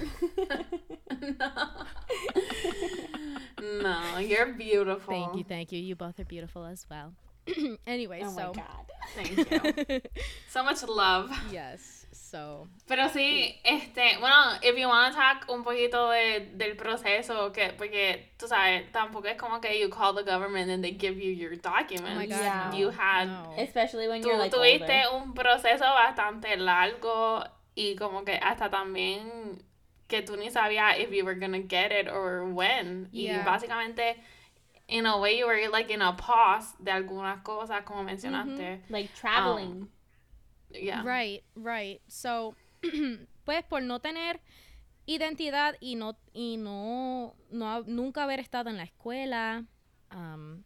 [3.82, 5.14] no, you're beautiful.
[5.14, 5.78] Thank you, thank you.
[5.80, 7.12] You both are beautiful as well.
[7.86, 8.84] anyway, Oh so my god.
[9.14, 10.00] Thank you.
[10.48, 11.30] So much love.
[11.52, 16.74] yes, so Pero sí, este, bueno, if you want to talk un poquito de, del
[16.76, 20.92] proceso, que, porque tú sabes, tampoco es como que you call the government and they
[20.92, 22.10] give you your documents.
[22.12, 22.72] oh my god, Yeah.
[22.74, 23.54] You had, no.
[23.58, 25.22] Especially when tú you're like tuviste older.
[25.26, 27.44] un proceso bastante largo
[27.76, 29.60] y como que hasta también
[30.08, 33.08] que tú ni sabías if you were gonna get it or when.
[33.12, 33.40] Yeah.
[33.42, 34.16] Y básicamente,
[34.88, 38.80] in a way, you were like in a pause de algunas cosas, como mencionaste.
[38.90, 39.88] Like traveling.
[40.70, 41.02] Yeah.
[41.02, 42.00] Right, right.
[42.08, 42.54] So,
[43.44, 44.40] pues por no tener
[45.06, 49.64] identidad y no y no, no nunca haber estado en la escuela,
[50.14, 50.62] um,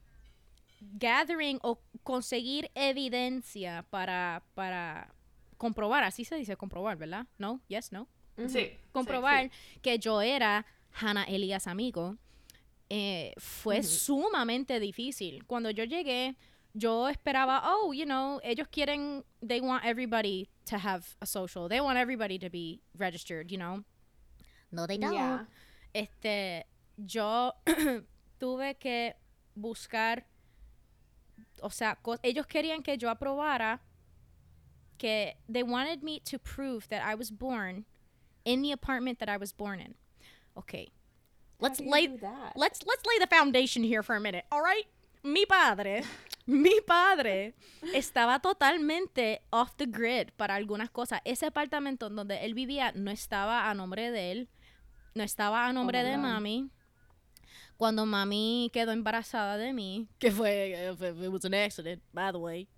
[0.80, 5.12] gathering o conseguir evidencia para para
[5.58, 7.26] comprobar, así se dice comprobar, ¿verdad?
[7.38, 8.08] No, yes, no.
[8.36, 8.48] Mm-hmm.
[8.48, 8.72] Sí.
[8.92, 9.50] Comprobar
[9.82, 12.16] que yo era Hannah Elias amigo
[12.90, 15.44] eh, fue sumamente difícil.
[15.46, 16.36] Cuando yo llegué,
[16.74, 21.68] yo esperaba, oh, you know, ellos quieren, they want everybody to have a social.
[21.68, 23.84] They want everybody to be registered, you know.
[24.70, 25.14] No, they don't.
[25.14, 25.46] Yeah.
[25.94, 26.64] Este,
[26.96, 27.52] yo
[28.40, 29.14] tuve que
[29.54, 30.24] buscar,
[31.62, 33.80] o sea, ellos querían que yo aprobara
[34.98, 37.84] que they wanted me to prove that I was born
[38.44, 39.94] in the apartment that I was born in.
[40.56, 40.90] Okay.
[41.60, 42.08] Let's lay
[42.54, 44.44] let's let's lay the foundation here for a minute.
[44.52, 44.86] All right?
[45.24, 46.04] Mi padre,
[46.46, 47.54] mi padre
[47.92, 51.20] estaba totalmente off the grid para algunas cosas.
[51.24, 54.48] Ese apartamento en donde él vivía no estaba a nombre de él,
[55.14, 56.22] no estaba a nombre my de God.
[56.22, 56.70] mami.
[57.76, 62.68] Cuando mami quedó embarazada de mí, que fue it was an accident, by the way.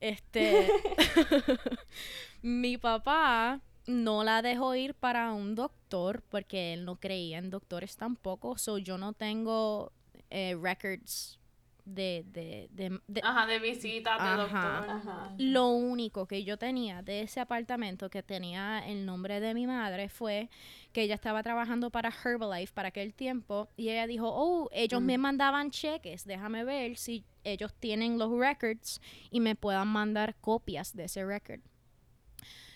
[0.00, 0.68] Este
[2.42, 7.96] mi papá no la dejó ir para un doctor porque él no creía en doctores
[7.96, 8.56] tampoco.
[8.58, 9.92] So yo no tengo
[10.30, 11.38] eh, records
[11.84, 14.36] de, de, de, de- Ajá, de visitas de Ajá.
[14.80, 14.90] doctor.
[14.96, 15.34] Ajá.
[15.36, 20.08] lo único que yo tenía de ese apartamento que tenía el nombre de mi madre
[20.08, 20.48] fue
[20.94, 25.18] que ella estaba trabajando para Herbalife para aquel tiempo y ella dijo, oh, ellos me
[25.18, 31.04] mandaban cheques, déjame ver si ellos tienen los records y me puedan mandar copias de
[31.04, 31.60] ese record.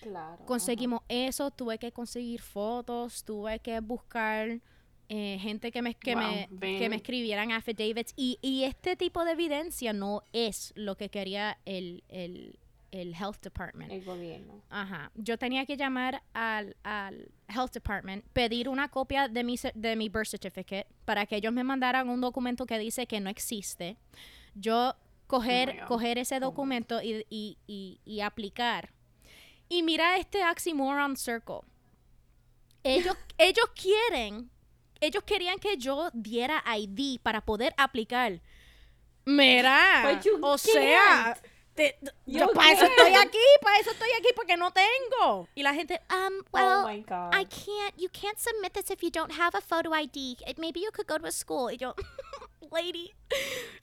[0.01, 0.45] Claro.
[0.45, 4.59] Conseguimos eso, tuve que conseguir fotos, tuve que buscar
[5.09, 8.13] eh, gente que me, que, Wow, me, que me escribieran affidavits.
[8.15, 12.59] Y, y este tipo de evidencia no es lo que quería el, el,
[12.91, 13.91] el Health Department.
[13.91, 14.61] El gobierno.
[14.69, 15.11] Ajá.
[15.15, 20.09] Yo tenía que llamar al, al Health Department, pedir una copia de mi, de mi
[20.09, 23.97] birth certificate para que ellos me mandaran un documento que dice que no existe.
[24.55, 24.95] Yo
[25.27, 28.91] coger, coger ese documento y, y, y, y aplicar.
[29.69, 31.61] Y mira este oxymoron circle.
[32.83, 34.49] Ellos, ellos quieren,
[35.01, 38.41] ellos querían que yo diera ID para poder aplicar.
[39.25, 41.37] Mira, you o sea,
[41.75, 45.47] te- yo para eso estoy aquí, para eso estoy aquí porque no tengo.
[45.55, 47.33] Y la gente, um, well, oh my god.
[47.35, 47.93] I can't.
[47.97, 50.37] You can't submit this if you don't have a photo ID.
[50.57, 51.69] Maybe you could go to a school.
[51.69, 51.93] Y yo,
[52.71, 53.13] lady,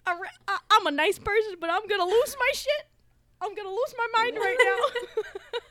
[0.07, 2.87] I'm a nice person, but I'm gonna lose my shit.
[3.40, 5.22] I'm gonna lose my mind right now.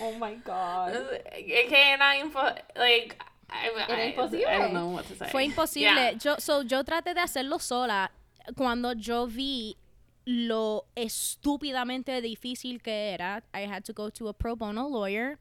[0.00, 0.94] Oh my god.
[1.32, 2.38] Es que era impo
[2.76, 3.16] like
[3.50, 4.46] I, Era I- imposible.
[4.46, 5.28] I don't know what to say.
[5.28, 5.94] Fue imposible.
[5.94, 6.12] Yeah.
[6.12, 8.10] Yo, so, yo traté de hacerlo sola
[8.56, 9.76] cuando yo vi
[10.24, 13.42] lo estúpidamente difícil que era.
[13.52, 15.38] I had to go to a pro bono lawyer.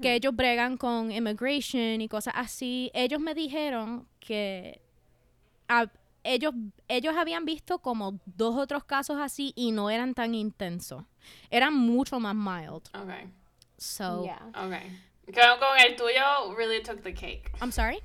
[0.00, 2.90] Que ellos bregan con immigration y cosas así.
[2.94, 4.80] Ellos me dijeron que
[5.68, 5.86] ah,
[6.26, 6.52] ellos,
[6.88, 11.04] ellos habían visto como dos otros casos así y no eran tan intensos.
[11.50, 12.88] Eran mucho más mild.
[12.94, 13.28] Okay.
[13.78, 14.50] So, Yeah.
[14.54, 14.90] Okay.
[15.26, 17.50] Con, con el tuyo really took the cake.
[17.60, 18.00] I'm sorry?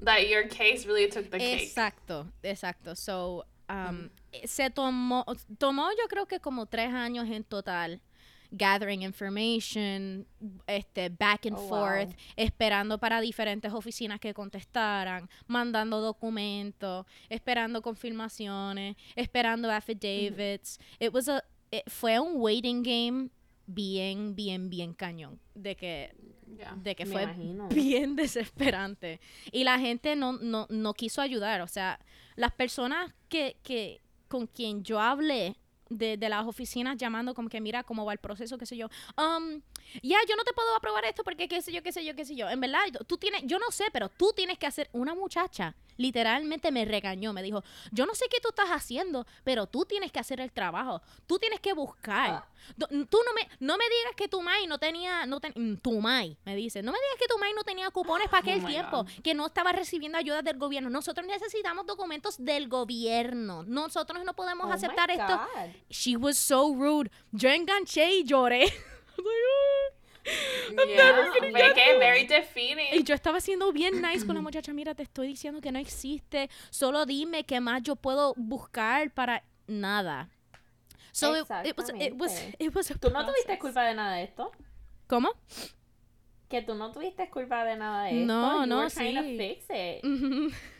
[0.00, 1.62] That your case really took the cake.
[1.62, 2.94] Exacto, exacto.
[2.94, 4.10] So, um,
[4.44, 5.24] se tomó,
[5.58, 8.00] tomó yo creo que como tres años en total
[8.50, 10.26] gathering information,
[10.66, 11.68] este, back and Oh, wow.
[11.68, 20.78] forth, esperando para diferentes oficinas que contestaran, mandando documentos, esperando confirmaciones, esperando affidavits.
[20.98, 23.30] It was a, it- fue un waiting game
[23.66, 25.38] bien, bien, bien cañón.
[25.54, 26.14] De que
[26.56, 26.74] Yeah.
[26.82, 27.68] de que fue imagino.
[27.68, 29.20] bien desesperante.
[29.52, 31.60] Y la gente no, no, no quiso ayudar.
[31.60, 32.00] O sea,
[32.36, 35.56] las personas que, que con quien yo hablé
[35.90, 38.88] de, de las oficinas llamando como que mira cómo va el proceso, qué sé yo.
[39.16, 39.60] Um,
[40.02, 42.24] ya, yo no te puedo aprobar esto porque qué sé yo, qué sé yo, qué
[42.24, 42.48] sé yo.
[42.48, 46.72] En verdad, tú tienes, yo no sé, pero tú tienes que hacer, una muchacha literalmente
[46.72, 50.18] me regañó, me dijo, yo no sé qué tú estás haciendo, pero tú tienes que
[50.20, 52.30] hacer el trabajo, tú tienes que buscar.
[52.30, 52.48] Ah.
[52.76, 56.00] Tú no me, no me digas que tu mai no tenía, no ten- mm, tu
[56.00, 58.66] mai, me dice, no me digas que tu mai no tenía cupones para aquel Oh
[58.66, 59.10] tiempo, God.
[59.22, 60.88] que no estaba recibiendo ayuda del gobierno.
[60.90, 63.62] Nosotros necesitamos documentos del gobierno.
[63.64, 65.40] Nosotros no podemos Oh aceptar esto.
[65.90, 67.10] She was so rude.
[67.32, 68.72] Yo enganché y lloré.
[70.76, 70.84] "Ah".
[70.86, 71.32] Yeah.
[71.48, 72.86] It very defeating.
[72.92, 74.72] Y yo estaba siendo bien nice con la muchacha.
[74.72, 76.50] Mira, te estoy diciendo que no existe.
[76.70, 80.28] Solo dime qué más yo puedo buscar para nada.
[81.12, 84.24] So it, it was it was it was ¿Tú no tuviste culpa de nada de
[84.24, 84.52] esto?
[85.06, 85.30] ¿Cómo?
[86.48, 88.64] Que tú no tuviste culpa de nada de No, esto.
[88.64, 89.36] You no, to sí.
[89.36, 90.04] fix it.
[90.04, 90.50] Ujú.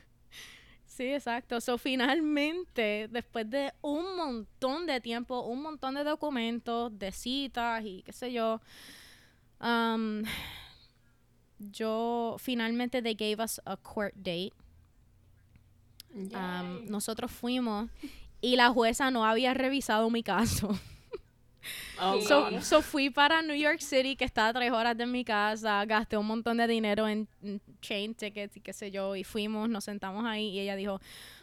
[0.98, 1.60] Sí, exacto.
[1.60, 8.02] So, finalmente, después de un montón de tiempo, un montón de documentos, de citas y
[8.02, 8.60] qué sé yo,
[9.60, 10.24] um,
[11.58, 14.52] yo finalmente they gave us a court date.
[16.14, 17.90] Um, nosotros fuimos
[18.40, 20.78] y la jueza no había revisado mi caso.
[22.00, 25.24] Oh, So, so fui para New York City, que está a tres horas de mi
[25.24, 29.24] casa, gasté un montón de dinero en, en chain tickets y qué sé yo, y
[29.24, 31.00] fuimos, nos sentamos ahí y ella dijo,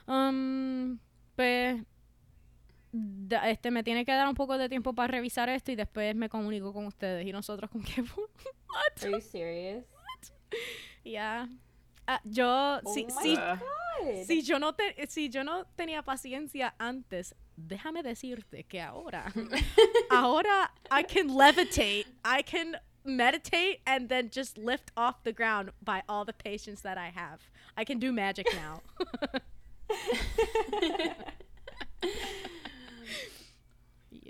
[0.07, 0.97] um,
[1.35, 1.83] pues,
[3.27, 6.15] da- este, me tiene que dar un poco de tiempo para revisar esto y después
[6.15, 7.25] me comunico con ustedes.
[7.27, 9.03] Y nosotros como que, what?
[9.03, 9.83] Are you serious?
[11.03, 11.47] Ya.
[12.07, 13.59] Ah, yo, Oh sí, God.
[14.25, 19.31] si yo no te, si yo no tenía paciencia antes, déjame decirte que ahora,
[20.11, 26.03] ahora I can levitate, I can meditate and then just lift off the ground by
[26.07, 27.39] all the patience that I have.
[27.75, 28.81] I can do magic now.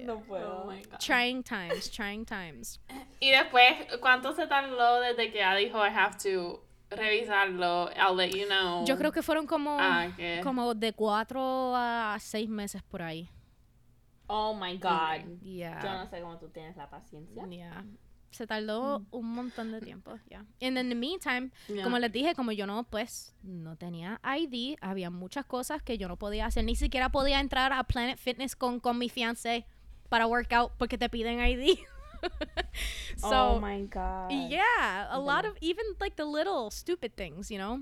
[0.05, 0.13] Yeah.
[0.13, 0.63] No puedo.
[0.63, 0.99] Oh my God.
[0.99, 2.79] Trying times, trying times.
[3.19, 7.89] Y después, ¿cuánto se tardó desde que ella dijo I have to revisarlo?
[7.95, 8.85] I'll let you know.
[8.85, 13.29] Yo creo que fueron como, Ah, que- como de cuatro a seis meses por ahí.
[14.27, 15.39] Oh my God.
[15.41, 15.81] Yeah.
[15.83, 17.45] Yo no sé cómo tú tienes la paciencia.
[17.47, 17.85] Yeah.
[18.31, 20.39] Se tardó un montón de tiempo, ya.
[20.61, 21.83] And in the meantime, Yeah.
[21.83, 26.07] como les dije, como yo no, pues, no tenía ID, había muchas cosas que yo
[26.09, 26.65] no podía hacer.
[26.65, 29.65] Ni siquiera podía entrar a Planet Fitness con, con mi fiancé
[30.15, 31.77] para workout porque te piden ID.
[33.17, 34.31] so, oh my God.
[34.31, 37.81] yeah, a lot of, even like the little stupid things, you know?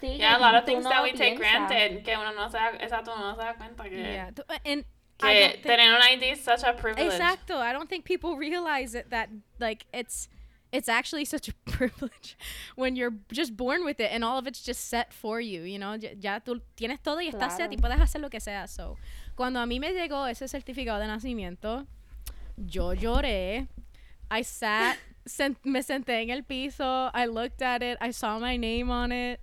[0.00, 2.04] Sí, Yeah, a lot of things no that we take granted.
[2.04, 4.30] Que uno no se da, exacto, uno no se da cuenta que, Yeah.
[4.30, 4.84] T- uh, And
[5.18, 7.12] que I don't think- tener un ID is such a privilege.
[7.12, 7.56] Exacto.
[7.56, 9.28] I don't think people realize it that
[9.60, 10.28] like it's
[10.72, 12.36] it's actually such a privilege
[12.74, 15.78] when you're just born with it and all of it's just set for you, you
[15.78, 15.94] know?
[15.94, 18.66] Ya, ya tú tienes todo y estás set y puedes hacer lo que sea.
[18.66, 18.96] So,
[19.34, 21.86] cuando a mí me llegó ese certificado de nacimiento,
[22.56, 23.66] yo lloré.
[24.30, 28.56] I sat, sen- me senté en el piso, I looked at it, I saw my
[28.56, 29.40] name on it.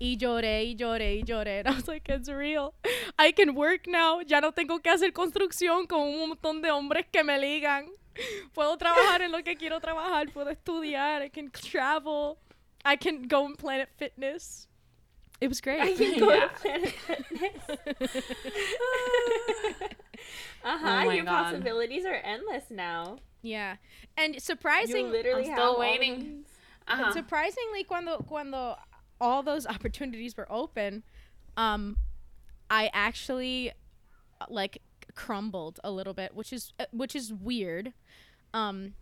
[0.00, 1.58] Y lloré y lloré y lloré.
[1.60, 2.72] And I was like, it's real.
[3.18, 4.20] I can work now.
[4.20, 7.86] Ya no tengo que hacer construcción con un montón de hombres que me ligan.
[8.54, 10.28] Puedo trabajar en lo que quiero trabajar.
[10.32, 11.24] Puedo estudiar.
[11.24, 12.36] I can travel.
[12.84, 14.67] I can go and Planet Fitness.
[15.40, 15.80] It was great.
[15.80, 16.48] I can go Yeah.
[16.48, 18.24] to Planet Fitness.
[20.64, 21.44] uh-huh, Oh your God.
[21.44, 23.18] possibilities are endless now.
[23.42, 23.76] yeah.
[24.16, 26.44] And You surprising, literally I'm still waiting.
[26.88, 28.76] and surprisingly, cuando cuando
[29.20, 31.02] all those opportunities were open,
[31.56, 31.96] um,
[32.70, 33.72] I actually
[34.48, 34.78] like
[35.14, 37.92] crumbled a little bit, which is uh, which is weird.
[38.54, 38.94] Um,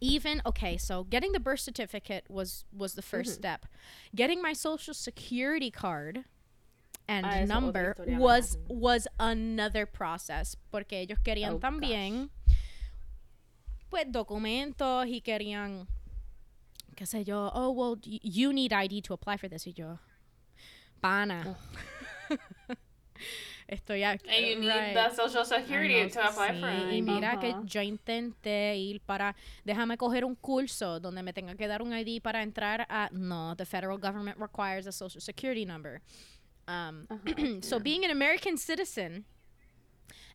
[0.00, 3.66] even okay, so getting the birth certificate was was the 1st step.
[4.14, 6.24] Getting my social security card
[7.08, 12.30] and Ah, number was was another process porque ellos querían Oh, también
[13.90, 15.86] pues documentos y querían
[16.96, 19.98] qué sé yo, oh well y- you need ID to apply for this y yo
[21.02, 21.56] pana.
[23.70, 24.28] Estoy aquí.
[24.28, 24.94] And you need right.
[24.94, 27.02] the social security no, to apply sí, for Y it.
[27.04, 27.62] mira que Ajá.
[27.64, 32.20] yo intenté ir para, déjame coger un curso donde me tenga que dar un ID
[32.20, 36.00] para entrar a, no, the federal government requires a social security number.
[36.66, 37.06] Um,
[37.62, 39.24] so being an American citizen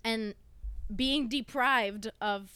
[0.04, 0.34] and
[0.96, 2.50] being deprived of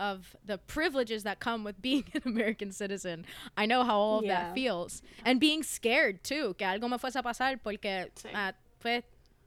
[0.00, 3.24] of the privileges that come with being an American citizen.
[3.56, 4.46] I know how all of Yeah.
[4.48, 5.02] that feels.
[5.24, 8.34] And being scared too, que algo me fuese a pasar porque Sí.
[8.34, 9.04] uh, pues,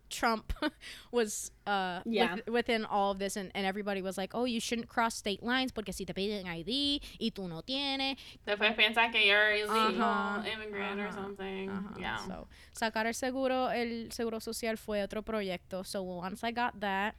[0.10, 0.53] Trump
[1.12, 2.36] was uh, Yeah.
[2.36, 5.43] with- within all of this, and, and everybody was like, oh, you shouldn't cross state
[5.43, 8.18] lines porque si te piden ID y tú no tienes.
[8.45, 11.70] Después piensan que you're illegal Ajá, immigrant or ajá, something.
[11.70, 11.99] Ajá.
[11.99, 12.18] Yeah.
[12.28, 15.86] So, sacar el seguro, el seguro social fue otro proyecto.
[15.86, 17.16] So once I got that,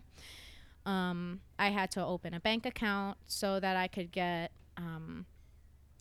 [0.86, 5.26] um, I had to open a bank account so that I could get, um,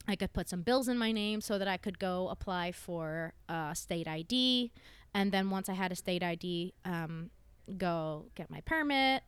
[0.08, 3.34] I could put some bills in my name so that I could go apply for
[3.50, 4.72] uh, state ID.
[5.18, 7.32] And then once I had a state ID, um,
[7.76, 9.24] go get my permit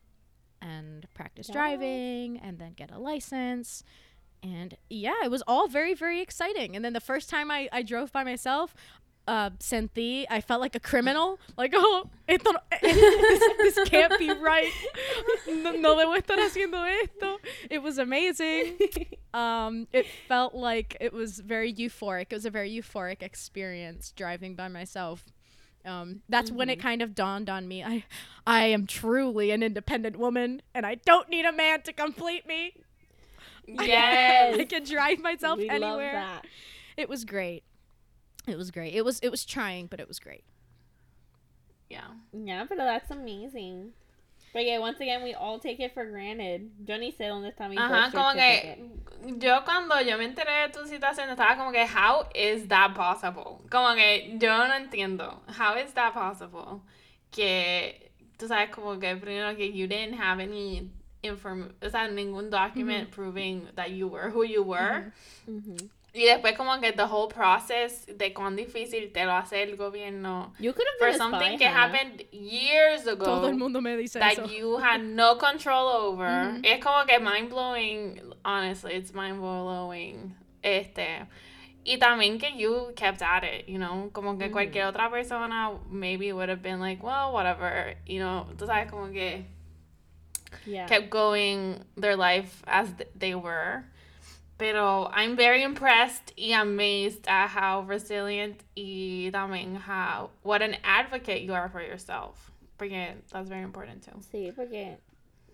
[0.61, 3.83] and practice driving and then get a license.
[4.43, 6.75] And yeah, it was all very, very exciting.
[6.75, 8.75] And then the first time I, I drove by myself,
[9.27, 11.39] uh, sentí, I felt like a criminal.
[11.57, 14.71] Like, oh, esto no- this, this can't be right.
[15.47, 17.39] No, no debo estar haciendo esto.
[17.71, 18.77] It was amazing.
[19.33, 22.27] Um, it felt like it was very euphoric.
[22.29, 25.23] It was a very euphoric experience driving by myself.
[25.89, 27.83] Um, that's when it kind of dawned on me.
[27.83, 28.05] I,
[28.45, 32.73] I am truly an independent woman, and I don't need a man to complete me.
[33.67, 34.57] Yes.
[34.59, 36.13] I can drive myself we love anywhere.
[36.13, 36.45] that.
[36.97, 37.63] It was great.
[38.47, 38.93] It was great.
[38.93, 40.43] It was it was trying, but it was great.
[41.89, 42.07] Yeah.
[42.33, 43.91] Yeah, but that's amazing.
[44.54, 46.72] But yeah, once again, we all take it for granted.
[46.88, 48.78] Ni sé dónde está mi Ajá, como que
[49.38, 53.62] yo cuando yo me enteré de tu situación estaba como que how is that possible?
[53.70, 55.39] Como que yo no entiendo.
[55.47, 56.82] How is that possible?
[57.32, 60.89] Que tú sabes como que primero que you didn't have any
[61.22, 65.12] inform, o sea, ningún document proving that you were who you were.
[65.47, 65.89] Mhm.
[66.14, 70.53] Y después como que the whole process de cuán difícil te lo hace el gobierno
[70.60, 71.97] You could have for been a something spy, que Hannah.
[71.97, 73.26] happened years ago.
[73.26, 74.47] Todo el mundo me dice that eso.
[74.47, 76.60] you had no control over.
[76.64, 78.22] Es como que mind blowing.
[78.43, 80.36] Honestly, it's mind blowing.
[80.64, 81.28] Este.
[81.86, 86.34] Y también que you kept at it, you know, como que cualquier otra persona maybe
[86.34, 89.45] would have been like, well, whatever, you know, tú sabes como que
[90.66, 90.88] Yeah.
[90.88, 93.86] kept going their life as th- they were.
[94.60, 101.43] Pero I'm very impressed y amazed at how resilient y también how what an advocate
[101.43, 102.51] you are for yourself.
[102.78, 104.20] Porque that's very important too.
[104.20, 104.97] Sí, porque,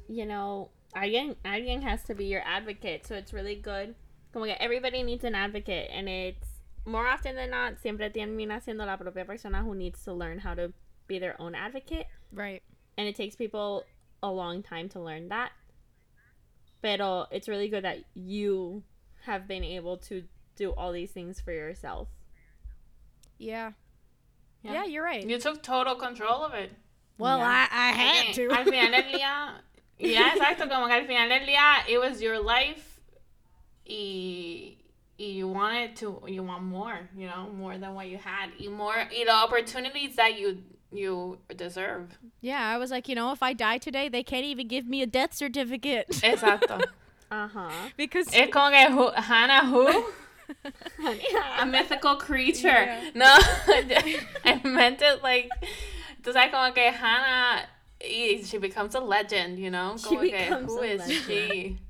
[0.10, 3.06] you know, alguien, alguien has to be your advocate.
[3.06, 3.94] So it's really good.
[4.34, 5.92] Como que everybody needs an advocate.
[5.94, 6.48] And it's
[6.86, 10.56] more often than not, siempre termina siendo la propia persona who needs to learn how
[10.56, 10.74] to
[11.08, 12.08] be their own advocate.
[12.34, 12.64] Right.
[12.98, 13.84] And it takes people
[14.24, 15.52] a long time to learn that.
[16.82, 18.82] Pero it's really good that you
[19.26, 20.24] have been able to
[20.56, 22.08] do all these things for yourself.
[23.38, 23.72] Yeah.
[24.64, 24.74] Yeah.
[24.74, 25.28] Yeah, you're right.
[25.28, 26.72] You took total control of it.
[27.18, 27.68] well, Yeah.
[27.72, 28.50] I, I had to.
[28.52, 29.52] Al final del día,
[30.00, 33.00] ya exacto, como que al final del día, it was your life
[33.88, 34.78] y,
[35.20, 38.68] y you wanted to, you want more, you know, more than what you had, y
[38.68, 40.60] more, y the opportunities that you
[40.92, 42.18] you deserve.
[42.42, 45.02] yeah, I was like, you know, if I die today, they can't even give me
[45.02, 46.82] a death certificate Exacto.
[47.98, 49.88] Because Es como que who, Hannah who?
[51.60, 52.68] A mythical creature.
[52.86, 53.10] Yeah.
[53.16, 53.38] No,
[54.46, 55.50] I meant it like,
[56.22, 57.66] tú sabes como que Hannah,
[58.02, 59.96] y she becomes a legend, you know?
[59.98, 61.26] She Como que, becomes who a is legend.
[61.28, 61.78] she?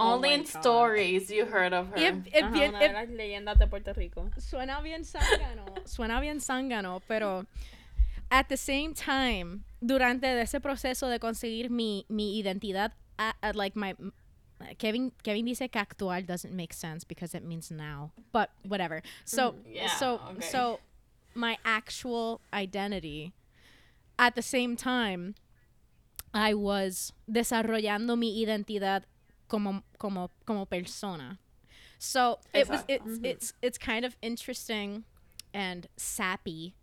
[0.00, 0.48] Oh Only my in God.
[0.60, 1.96] stories you heard of her.
[1.96, 2.22] Ajá,
[2.52, 4.30] bien- una de las leyendas de Puerto Rico.
[4.38, 7.46] suena bien zángano, suena bien zángano, pero
[8.30, 12.92] at the same time, durante ese proceso de conseguir mi, mi identidad,
[13.54, 13.96] like my
[14.78, 19.02] Kevin Kevin dice que actual doesn't make sense because it means now, but whatever.
[19.24, 20.46] So mm, Yeah, so okay.
[20.46, 20.80] so
[21.34, 23.32] my actual identity
[24.18, 25.34] at the same time
[26.34, 29.04] I was desarrollando mi identidad
[29.48, 31.38] como como como persona.
[31.98, 33.24] So it was it's mm-hmm.
[33.24, 35.04] it's it's kind of interesting
[35.54, 36.74] and sappy,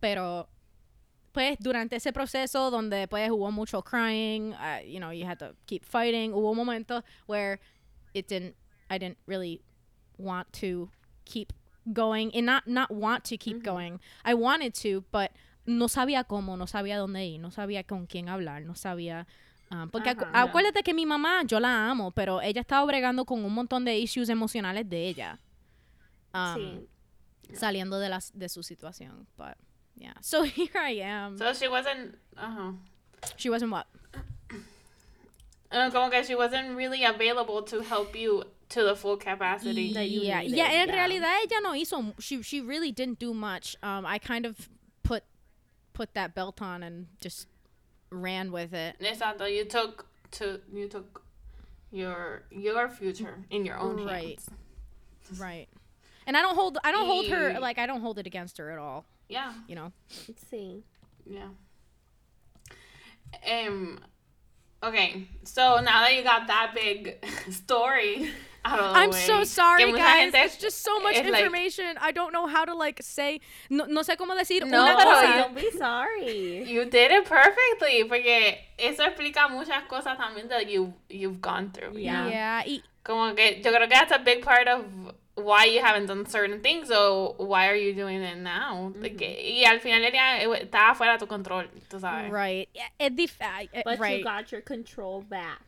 [0.00, 0.48] pero
[1.32, 5.54] pues durante ese proceso donde pues hubo mucho crying, uh, you know, you had to
[5.66, 7.58] keep fighting, hubo momentos where
[8.14, 8.54] it didn't,
[8.90, 9.62] I didn't really
[10.18, 10.90] want to
[11.24, 11.52] keep
[11.92, 13.98] going and not, not want to keep going.
[14.24, 15.32] I wanted to, but
[15.66, 19.26] no sabía cómo, no sabía dónde ir, no sabía con quién hablar, no sabía...
[19.70, 23.44] um, porque acu- acuérdate que mi mamá, yo la amo, pero ella estaba bregando con
[23.44, 25.38] un montón de issues emocionales de ella.
[26.34, 26.88] Um, sí.
[27.54, 29.26] Saliendo de, la, de su situación.
[29.36, 29.56] But,
[30.02, 30.12] yeah.
[30.20, 31.38] So here I am.
[31.38, 32.18] So she wasn't.
[32.36, 32.72] Uh-huh.
[33.36, 33.86] she wasn't what?
[35.70, 39.92] Uh, como que she wasn't really available to help you to the full capacity.
[39.92, 40.94] That you yeah, needed, yeah, en yeah.
[40.94, 43.76] realidad ella no hizo she she really didn't do much.
[43.82, 44.68] Um I kind of
[45.02, 45.24] put
[45.92, 47.48] put that belt on and just
[48.10, 48.96] ran with it.
[49.00, 49.50] Exacto.
[49.50, 51.22] You took to you took
[51.90, 54.24] your your future in your own Right.
[54.24, 54.50] hands.
[55.38, 55.40] Right.
[55.40, 55.68] Right.
[56.26, 58.70] And I don't hold I don't hold her like I don't hold it against her
[58.70, 59.52] at all, Yeah.
[59.66, 59.92] you know.
[60.50, 60.82] Sí.
[61.26, 61.48] Yeah.
[63.50, 63.98] Um.
[64.82, 65.28] Okay.
[65.44, 67.16] So now that you got that big
[67.50, 68.30] story
[68.64, 70.32] out of the I'm way, so sorry, guys.
[70.32, 71.96] gente It's just so much es like- information.
[72.00, 73.40] I don't know how to like say.
[73.70, 75.36] No, no sé cómo decir No, una cosa.
[75.38, 76.64] Don't be sorry.
[76.64, 81.96] You did it perfectly, porque eso explica muchas cosas también that you you've gone through.
[81.98, 82.28] Yeah.
[82.28, 82.62] Yeah.
[82.66, 84.84] y- Como que yo creo que that's a big part of
[85.34, 88.92] why you haven't done certain things or why are you doing it now.
[89.00, 89.62] Like, mm-hmm.
[89.62, 92.30] y al final del día eh, fuera de tu control, tú sabes.
[92.30, 92.68] Right.
[92.74, 94.18] Yeah, it def- I- eh, I- But right.
[94.18, 95.60] you got your control back.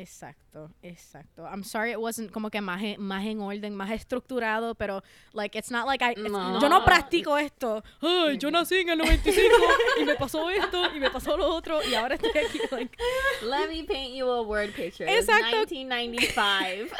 [0.00, 1.44] Exacto, exacto.
[1.44, 5.02] I'm sorry it wasn't como que más, en- más en orden, más estructurado, pero
[5.34, 6.58] like it's not like I it's- No.
[6.58, 7.82] yo no practico esto.
[8.00, 9.54] Ay, yo nací en el 95
[10.00, 12.96] y me pasó esto y me pasó lo otro y ahora estoy aquí like
[13.42, 15.06] Let me paint you a word picture.
[15.06, 15.66] Exacto.
[15.68, 16.90] 1995.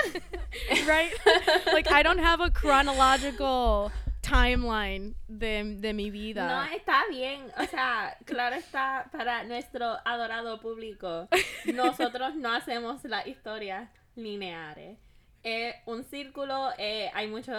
[0.86, 1.12] right?
[1.72, 3.90] like I don't have a chronological
[4.31, 6.47] timeline de, de mi vida.
[6.47, 11.28] No está bien, o sea, claro está para nuestro adorado público.
[11.74, 14.99] Nosotros no hacemos las historias lineares.
[15.43, 17.53] Es un círculo, eh, hay mucho,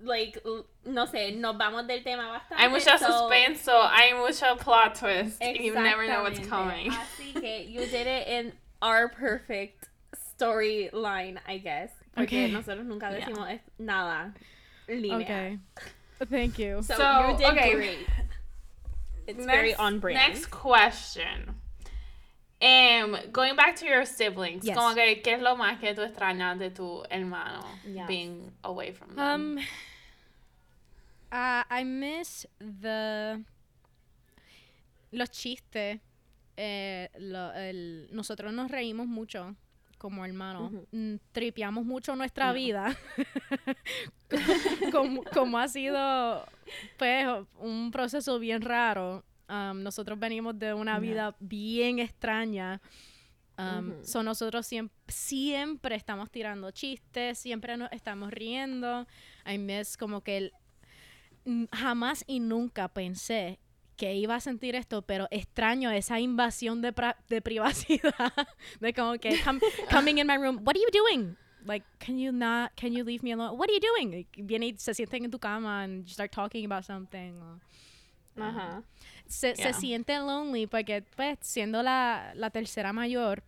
[0.00, 0.40] like,
[0.84, 2.62] no sé, nos vamos del tema bastante.
[2.62, 5.42] Hay mucho so- suspenso, hay mucho plot twist.
[5.42, 6.90] You never know what's coming.
[6.92, 11.90] Así que you did it in our perfect storyline, I guess.
[12.14, 12.52] Porque Okay.
[12.52, 14.34] nosotros nunca decimos es- nada
[14.88, 15.20] lineal.
[15.22, 15.58] Okay.
[16.30, 16.82] Thank you.
[16.82, 17.74] So, So, you did okay.
[17.74, 18.06] great.
[19.26, 20.16] It's very on brand.
[20.18, 21.54] Next question.
[22.60, 24.76] Um, going back to your siblings, Yes.
[24.76, 28.06] como que, ¿qué es lo más que tú extrañas de tu hermano Yes.
[28.06, 29.18] being away from them?
[29.18, 29.58] Um,
[31.32, 33.42] uh, I miss the
[35.12, 35.98] los chistes.
[36.56, 39.56] Eh, lo- el- nosotros nos reímos mucho
[40.02, 40.72] como hermanos.
[40.90, 42.98] Mm, Tripeamos mucho nuestra vida.
[44.92, 46.44] como, como ha sido
[46.98, 47.26] pues
[47.60, 49.24] un proceso bien raro.
[49.48, 52.80] Um, nosotros venimos de una vida bien extraña.
[53.58, 59.06] Um, so nosotros siempre, siempre estamos tirando chistes, siempre nos estamos riendo.
[59.46, 60.52] I miss como que el-
[61.70, 63.60] jamás y nunca pensé
[64.02, 66.92] que iba a sentir esto, pero extraño esa invasión de,
[67.28, 68.12] de privacidad.
[68.80, 69.60] de como que come-
[69.92, 71.36] coming in my room, what are you doing?
[71.64, 73.56] Like, can you not, can you leave me alone?
[73.56, 74.10] What are you doing?
[74.10, 77.40] Like, Viene y se sienten en tu cama and you start talking about something.
[77.40, 77.60] o-
[78.42, 78.82] Ajá.
[79.28, 83.44] se, siente lonely porque, pues, siendo la, la tercera mayor.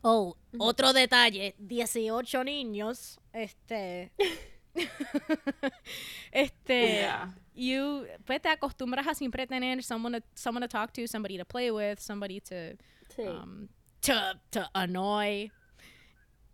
[0.00, 4.12] Oh, otro detalle, 18 niños, este...
[6.32, 7.00] este...
[7.02, 7.34] Yeah.
[7.54, 11.44] You, pues, te acostumbras a siempre tener someone to, someone to talk to, somebody to
[11.44, 12.76] play with, somebody to,
[13.16, 13.22] Sí.
[13.26, 13.68] um,
[14.02, 15.50] to, to annoy.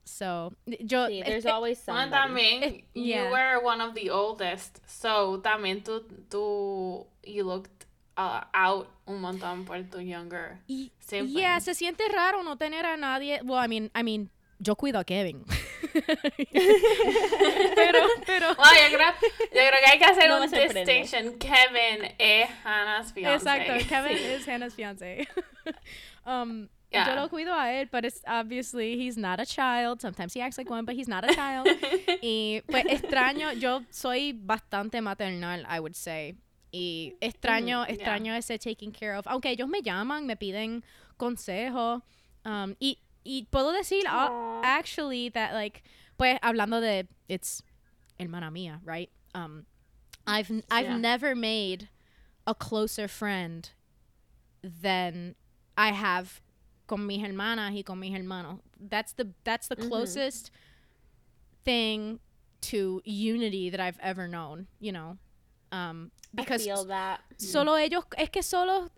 [0.05, 1.07] So, yo...
[1.09, 2.11] sí, there's este- always Bueno, somebody.
[2.11, 7.87] también, Eh, you were one of the oldest, so también tú, tú, you looked
[8.17, 12.97] uh, out un montón por tu younger Y- Yeah, se siente raro no tener a
[12.97, 13.41] nadie.
[13.45, 14.31] Well, I mean, I mean,
[14.61, 15.45] yo cuido a Kevin.
[17.75, 18.55] pero, pero.
[18.55, 21.39] Bueno, yo creo, yo creo que hay que hacer No un distinction.
[21.39, 23.37] Kevin es Hannah's fiance.
[23.37, 25.27] Exacto, Kevin is Hannah's fiance.
[26.27, 27.07] um, Yeah.
[27.07, 30.01] Yo lo cuido a él, but it's obviously he's not a child.
[30.01, 31.69] Sometimes he acts like one, but he's not a child.
[32.21, 36.35] y pues extraño, yo soy bastante maternal, I would say.
[36.73, 37.95] Y extraño, Mm, yeah.
[37.95, 39.25] extraño ese taking care of.
[39.29, 40.83] Aunque ellos me llaman, me piden
[41.17, 42.03] consejo.
[42.45, 44.31] Um, y, y puedo decir, uh,
[44.63, 45.83] actually, that like,
[46.19, 47.63] pues hablando de, it's
[48.19, 49.11] hermana mía, right?
[49.35, 49.67] Um,
[50.27, 50.97] I've I've Yeah.
[50.99, 51.89] never made
[52.47, 53.71] a closer friend
[54.63, 55.35] than
[55.77, 56.41] I have
[56.87, 58.61] con mis hermanas y con mis hermanos.
[58.79, 60.51] That's the that's the closest
[61.65, 62.21] thing
[62.63, 65.17] to unity that I've ever known, you know.
[65.73, 67.21] Um, because I feel that.
[67.39, 68.91] solo ellos, es que solo,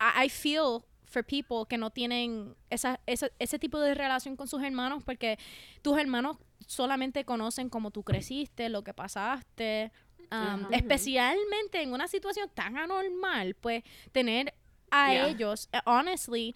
[0.00, 4.62] I feel for people que no tienen esa, esa, ese tipo de relación con sus
[4.62, 5.38] hermanos porque
[5.82, 6.36] tus hermanos
[6.66, 9.90] solamente conocen cómo tú creciste, lo que pasaste,
[10.30, 13.82] um, especialmente en una situación tan anormal, pues
[14.12, 14.54] tener
[14.90, 15.28] a Yeah.
[15.28, 16.54] ellos, eh, honestly,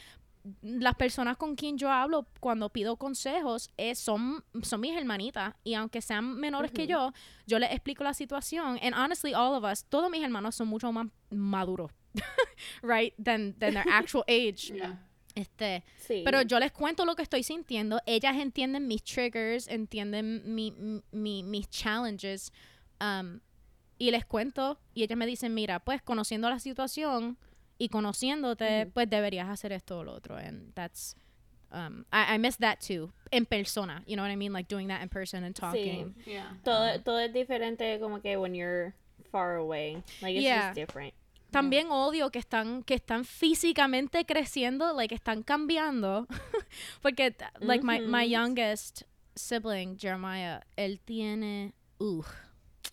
[0.62, 5.74] las personas con quien yo hablo cuando pido consejos eh, son, son mis hermanitas y
[5.74, 7.12] aunque sean menores que yo,
[7.46, 10.90] yo les explico la situación and honestly all of us, todos mis hermanos son mucho
[10.90, 11.92] más maduros,
[12.82, 14.70] right, than, than their actual age.
[14.82, 14.96] Yeah.
[15.34, 16.22] Este, Sí.
[16.26, 20.74] pero yo les cuento lo que estoy sintiendo, ellas entienden mis triggers, entienden mi,
[21.10, 22.52] mi- mis challenges
[23.00, 23.40] um,
[23.98, 27.38] y les cuento y ellas me dicen, mira, pues conociendo la situación
[27.78, 28.90] y conociéndote, Ujú.
[28.92, 31.16] pues deberías hacer esto o lo otro and that's
[31.70, 34.88] um, I, I miss that too en persona, you know what I mean, like doing
[34.88, 36.14] that in person and talking.
[36.26, 36.58] Yeah.
[36.62, 38.92] todo, todo es diferente como que when you're
[39.30, 40.02] far away.
[40.20, 40.66] Like it's Yeah.
[40.66, 41.14] just different.
[41.52, 46.26] También odio que están que están físicamente creciendo, like están cambiando,
[47.02, 48.32] porque like my my Ujú.
[48.32, 49.02] youngest
[49.34, 52.22] sibling Jeremiah, él tiene uh,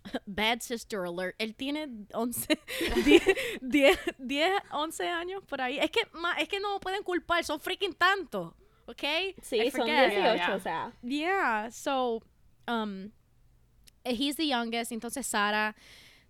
[0.25, 1.35] bad sister alert.
[1.39, 2.59] Él tiene 11
[3.05, 3.23] 10
[3.61, 5.79] 10 10 11 años por ahí.
[5.79, 8.53] Es que ma- es que no me pueden culpar, son freaking tanto.
[8.87, 9.03] ¿ok?
[9.41, 10.09] Sí, I son forget.
[10.11, 10.55] 18, Yeah, yeah.
[10.55, 10.91] o sea.
[11.03, 12.21] Yeah, so
[12.67, 13.11] um
[14.03, 15.75] eh, he's the youngest, entonces Sara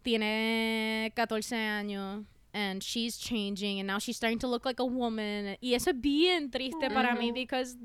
[0.01, 2.23] tiene 14 años
[2.53, 6.01] and she's changing and now she's starting to look like a woman y eso es
[6.01, 7.77] bien triste para mí because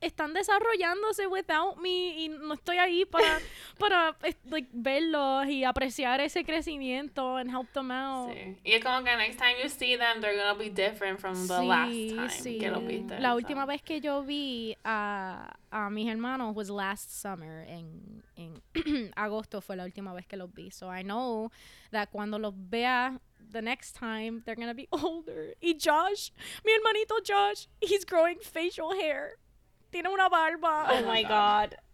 [0.00, 3.40] están desarrollándose without me y no estoy ahí para
[3.78, 8.32] para eh, like, verlos y apreciar ese crecimiento and help them out.
[8.32, 8.56] Sí.
[8.64, 11.62] Y es como que next time you see them, they're gonna be different from the
[11.62, 13.20] last time que lo viste.
[13.20, 13.36] La so.
[13.36, 17.66] última vez que yo vi a, a mis hermanos was last summer.
[17.68, 18.62] En, en
[19.16, 20.70] agosto fue la última vez que los vi.
[20.70, 21.50] So I know
[21.90, 23.20] that cuando los vea
[23.54, 25.54] the next time, they're gonna be older.
[25.62, 26.30] Y Josh,
[26.64, 29.38] mi hermanito Josh, he's growing facial hair.
[29.90, 30.86] Tiene una barba.
[30.90, 31.76] Oh, oh my god.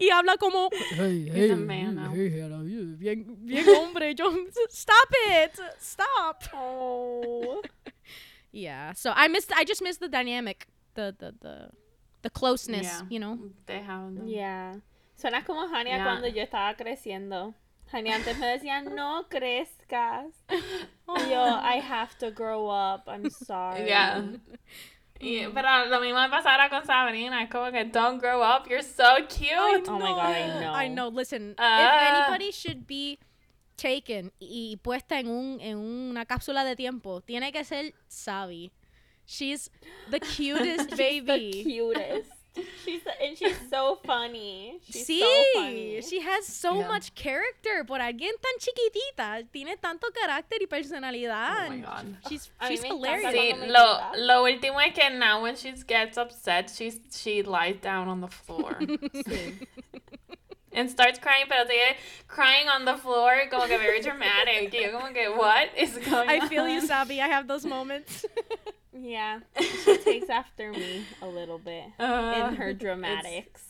[0.00, 2.10] Y habla como, hey, He's hey, a man now.
[2.12, 2.96] hey, I love you.
[2.96, 4.14] Bien, bien hombre.
[4.16, 4.30] Yo,
[4.70, 5.58] stop it.
[5.78, 6.42] Stop.
[6.54, 7.62] Oh.
[8.52, 8.92] Yeah.
[8.94, 9.52] So I missed.
[9.54, 11.70] I just missed the dynamic, the the the,
[12.22, 12.84] the closeness.
[12.86, 13.02] Yeah.
[13.10, 13.38] You know.
[13.66, 14.26] They have them.
[14.26, 14.76] Yeah.
[15.20, 16.04] Suena como Hania Yeah.
[16.04, 17.54] cuando yo estaba creciendo.
[17.92, 20.26] Hania antes me decía, no crezcas.
[21.16, 23.08] Y yo, I have to grow up.
[23.08, 23.86] I'm sorry.
[23.86, 24.22] Yeah.
[25.20, 27.42] Y- pero lo mismo me pasará con Sabrina.
[27.42, 29.88] Es como que, don't grow up, you're so cute.
[29.88, 30.72] Oh my God, I know.
[30.74, 31.08] I know.
[31.08, 32.26] Listen, if Ah.
[32.28, 33.18] anybody should be
[33.76, 38.70] taken y puesta en un en una cápsula de tiempo, tiene que ser Sabi.
[39.26, 39.70] She's
[40.10, 41.50] the cutest She's baby.
[41.52, 42.30] the cutest.
[42.84, 44.80] She's and she's so funny.
[44.88, 46.00] She's sí, so funny.
[46.02, 46.88] she has so Yeah.
[46.88, 47.84] much character.
[47.84, 51.66] Por alguien tan chiquitita, tiene tanto carácter y personalidad.
[51.66, 52.16] Oh my God.
[52.28, 53.32] She's A mí she's hilarious.
[53.32, 54.26] Sí, cuando me lo, grita.
[54.26, 58.28] lo último es que now when she gets upset, she's, she lies down on the
[58.28, 58.76] floor.
[59.28, 59.66] Sí.
[60.72, 61.96] and starts crying, pero sigue
[62.28, 64.72] crying on the floor, como que very dramatic.
[64.72, 66.30] Y yo como que, what is going on?
[66.30, 67.20] I feel you, Sabi.
[67.20, 68.24] I have those moments.
[69.00, 69.40] Yeah.
[69.84, 73.64] She takes after me a little bit Uh, in her dramatics.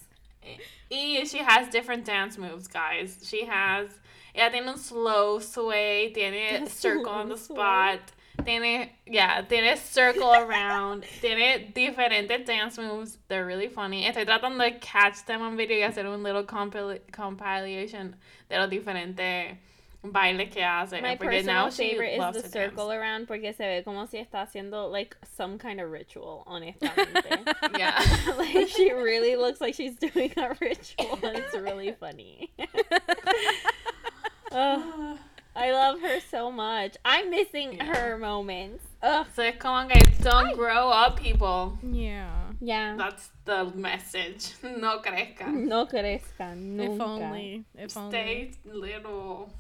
[0.91, 3.19] Y she has different dance moves, guys.
[3.23, 3.89] She has.
[4.35, 7.99] yeah, tiene un slow sway, tiene A circle on the spot,
[8.45, 8.91] tiene.
[9.07, 13.19] Yeah, tiene circle around, tiene diferentes dance moves.
[13.29, 14.05] They're really funny.
[14.05, 18.15] Estoy tratando de catch them on video y hacer un little compil compilation
[18.49, 19.57] de los diferentes
[20.05, 21.01] bailes que hace.
[21.03, 22.99] My porque now personal favorite is the circle dance.
[23.01, 27.45] around porque se ve como si está haciendo like some kind of ritual, honestamente.
[27.79, 28.03] Yeah.
[28.39, 32.51] like she really looks like she's doing a ritual it's really funny.
[34.51, 35.19] Ugh,
[35.55, 36.97] I love her so much.
[37.05, 37.85] I'm missing Yeah.
[37.95, 38.85] her moments.
[39.03, 39.27] Ugh.
[39.35, 41.79] So es como que don't grow up, people.
[41.83, 42.31] yeah.
[42.61, 42.97] Yeah.
[42.97, 44.55] That's the message.
[44.63, 45.67] No crezcan.
[45.69, 46.95] No crezcan nunca.
[46.95, 47.65] If only.
[47.77, 48.11] If only.
[48.11, 49.51] Stay little.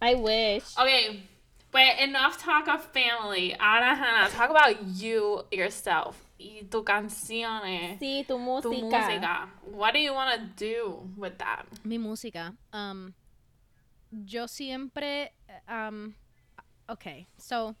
[0.00, 0.64] I wish.
[0.78, 1.22] Okay,
[1.70, 3.54] but enough talk of family.
[3.58, 6.16] Ahora, Hannah, talk about you yourself.
[6.38, 7.98] Y tu canciones.
[8.00, 8.80] Sí, tu Tu música.
[8.80, 9.48] música.
[9.70, 11.66] What do you want to do with that?
[11.84, 12.54] Mi música.
[12.72, 13.12] Um,
[14.24, 15.32] yo siempre.
[15.68, 16.14] Um,
[16.88, 17.74] okay, so.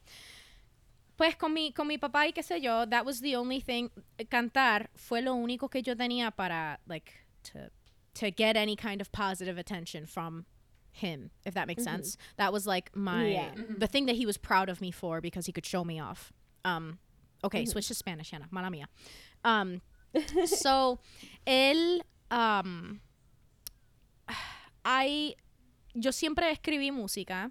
[1.16, 3.90] Pues con mi, con mi papá y qué sé yo, that was the only thing.
[4.30, 7.12] Cantar fue lo único que yo tenía para, like,
[7.42, 7.70] to,
[8.14, 10.46] to get any kind of positive attention from
[10.92, 12.16] him, if that makes sense.
[12.36, 13.54] That was like my, Yeah.
[13.78, 16.32] the thing that he was proud of me for because he could show me off.
[16.64, 16.98] Um,
[17.44, 18.48] okay, switch to Spanish, Hannah.
[18.50, 18.86] Mala mía.
[19.44, 19.80] Um,
[20.46, 20.98] so,
[21.46, 23.00] él, um,
[24.84, 25.34] I
[25.94, 27.50] yo siempre escribí música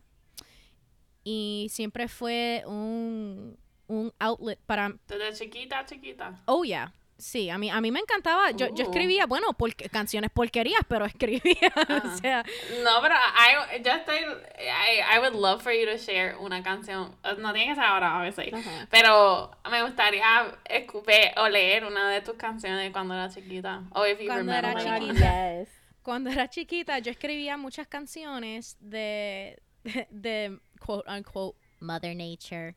[1.23, 4.97] y siempre fue un, un outlet para...
[5.07, 6.39] Desde chiquita, chiquita.
[6.47, 6.91] Oh, yeah.
[7.19, 8.51] Sí, a mí, a mí me encantaba.
[8.51, 8.89] Yo, yo Uh.
[8.89, 11.73] escribía, bueno, porque, canciones porquerías, pero escribía.
[11.75, 12.17] o Ajá.
[12.17, 12.43] sea,
[12.83, 14.15] No, pero I, yo estoy,
[14.57, 17.13] I, I would love for you to share una canción.
[17.23, 18.21] Uh, No tiene que ser ahora.
[18.25, 18.87] Ajá.
[18.89, 23.83] Pero me gustaría escupe o leer una de tus canciones cuando era chiquita.
[23.91, 25.59] O if you Cuando era remember chiquita.
[25.59, 25.69] yes.
[26.01, 32.75] cuando era chiquita, yo escribía muchas canciones de, de, de quote unquote Mother Nature,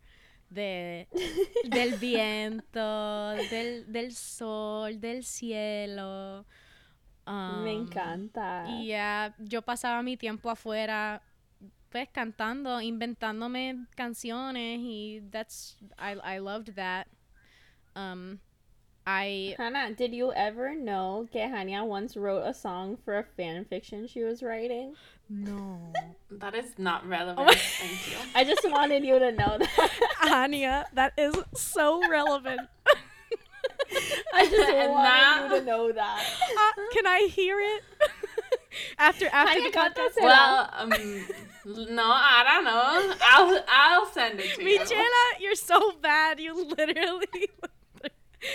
[0.53, 1.09] de
[1.65, 6.45] del viento, del, del sol, del cielo.
[7.27, 8.65] Me um, encanta.
[8.69, 11.23] Y ya yo pasaba mi tiempo afuera
[11.93, 17.07] pues cantando, inventándome canciones y that's I I loved that.
[17.95, 18.41] Um
[19.07, 23.65] I Hannah, did you ever know que Hania once wrote a song for a fan
[23.65, 24.95] fiction she was writing?
[25.33, 25.93] No.
[26.31, 27.47] That is not relevant.
[27.47, 28.17] my- Thank you.
[28.35, 29.91] I just wanted you to know that.
[30.31, 32.61] Anya, that is so relevant.
[34.35, 36.25] I just And wanted now- you to know that.
[36.59, 37.83] Uh, can I hear it?
[38.99, 40.23] after after Anya, the podcast.
[40.23, 40.89] Well, um,
[41.95, 43.15] no, I don't know.
[43.23, 44.79] I'll I'll send it to you.
[44.79, 46.41] Michela, you're so bad.
[46.41, 47.27] You literally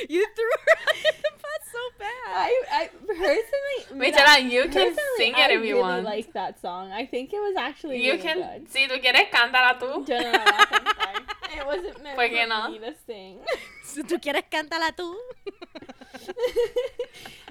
[0.09, 2.09] you threw her under the bus so bad.
[2.28, 6.03] I, I personally, Michela, you can sing it I if you really want.
[6.03, 6.91] like that song.
[6.91, 8.69] I think it was actually You really can, good.
[8.69, 10.05] si tú quieres, cántala tú.
[10.07, 11.15] Yo no la voy a cantar.
[11.57, 12.69] It wasn't meant ¿Por for qué no?
[12.71, 13.39] me to sing.
[13.83, 15.15] Si tú quieres cántala tú.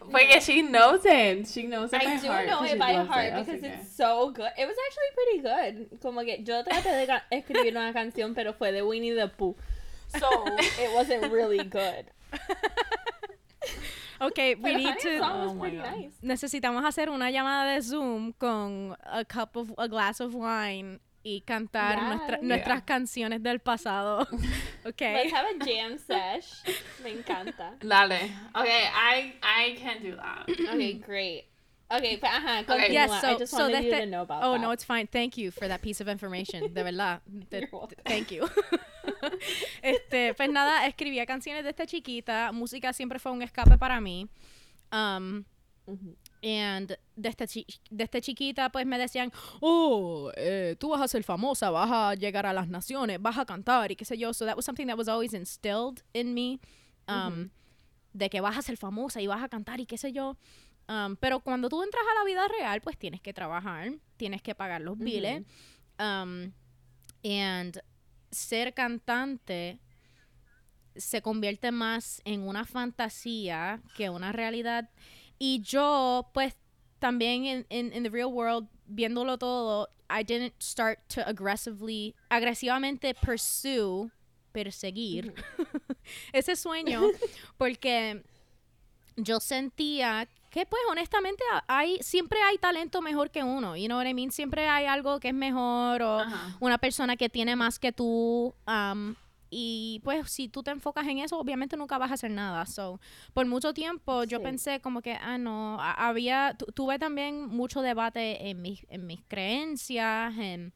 [0.10, 1.48] Porque she knows it.
[1.48, 2.46] She knows it by I do heart.
[2.46, 4.50] know 'cause it she by heart it, because que- it's so good.
[4.56, 6.00] It was actually pretty good.
[6.00, 9.56] Como que yo traté de ca- escribir una canción, pero fue de Winnie the Pooh.
[10.18, 10.28] So
[10.80, 12.06] it wasn't really good.
[14.20, 16.14] Okay, we Pero need to Oh nice.
[16.22, 21.40] necesitamos hacer una llamada de Zoom con a cup of a glass of wine y
[21.42, 22.42] cantar nuestra- Yes.
[22.48, 22.84] nuestras Yeah.
[22.84, 24.26] canciones del pasado.
[24.86, 25.12] Okay.
[25.14, 26.62] Let's have a jam sesh.
[27.02, 27.74] Me encanta.
[27.80, 28.30] Dale.
[28.54, 30.48] Okay, I I can do that.
[30.48, 31.46] Okay, great.
[31.88, 32.92] Okay, but uh-huh, Okay.
[32.92, 34.60] Yes, I so just so wanted you desde- to know about Oh, that.
[34.60, 35.06] no, it's fine.
[35.06, 36.72] Thank you for that piece of information.
[36.74, 37.20] De verdad.
[37.72, 37.98] Welcome.
[38.04, 38.48] Thank you.
[39.82, 42.50] este, pues nada, escribía canciones desde chiquita.
[42.52, 44.28] Música siempre fue un escape para mí.
[44.92, 45.44] Um,
[45.88, 46.16] Mhm.
[46.42, 49.30] And desde, chi- desde chiquita, pues me decían,
[49.60, 53.44] oh, eh, tú vas a ser famosa, vas a llegar a las naciones, vas a
[53.44, 54.34] cantar y qué sé yo.
[54.34, 56.58] So that was something that was always instilled in me.
[57.06, 57.50] Um,
[58.12, 60.36] De que vas a ser famosa y vas a cantar y qué sé yo.
[60.88, 64.54] Um, pero cuando tú entras a la vida real, pues tienes que trabajar, tienes que
[64.54, 65.42] pagar los biles.
[65.98, 66.52] Um,
[67.24, 67.80] and
[68.30, 69.80] ser cantante
[70.94, 74.90] se convierte más en una fantasía que una realidad.
[75.38, 76.56] Y yo, pues,
[76.98, 83.14] también en in, in the real world, viéndolo todo, I didn't start to aggressively, agresivamente
[83.14, 84.10] pursue,
[84.52, 85.34] perseguir
[86.32, 87.02] ese sueño,
[87.58, 88.22] porque
[89.16, 94.06] yo sentía que, pues, honestamente, hay, siempre hay talento mejor que uno, you know what
[94.06, 94.30] I mean?
[94.32, 96.56] Siempre hay algo que es mejor o Ajá.
[96.60, 98.54] una persona que tiene más que tú.
[98.66, 99.14] um,
[99.48, 102.66] y pues si tú te enfocas en eso, obviamente nunca vas a hacer nada.
[102.66, 103.00] So,
[103.32, 104.42] por mucho tiempo yo Sí.
[104.44, 109.20] pensé como que, ah, no, había, tu- tuve también mucho debate en mis, en mis
[109.28, 110.72] creencias, en...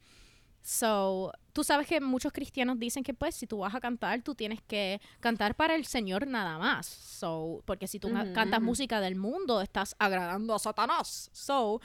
[0.62, 4.34] So, tú sabes que muchos cristianos dicen que pues si tú vas a cantar, tú
[4.34, 6.86] tienes que cantar para el Señor nada más.
[6.86, 11.28] So, porque si tú cantas música del mundo, estás agradando a Satanás.
[11.34, 11.82] So,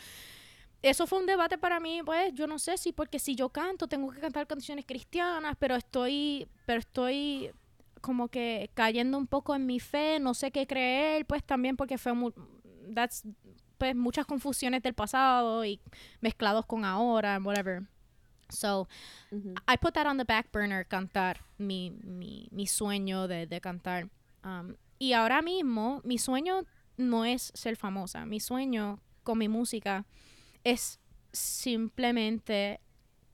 [0.81, 3.87] eso fue un debate para mí, pues, yo no sé si porque si yo canto
[3.87, 7.51] tengo que cantar canciones cristianas, pero estoy, pero estoy
[7.99, 11.97] como que cayendo un poco en mi fe, no sé qué creer, pues también porque
[11.97, 12.31] fue mu-
[12.93, 13.23] that's
[13.77, 15.81] pues muchas confusiones del pasado y
[16.21, 17.83] mezclados con ahora, whatever.
[18.49, 18.87] So.
[19.67, 24.09] I put that on the back burner, cantar, mi, mi, mi sueño de, de cantar.
[24.43, 26.65] Um, y ahora mismo, mi sueño
[26.97, 28.25] no es ser famosa.
[28.25, 30.05] Mi sueño con mi música
[30.63, 30.99] es
[31.31, 32.79] simplemente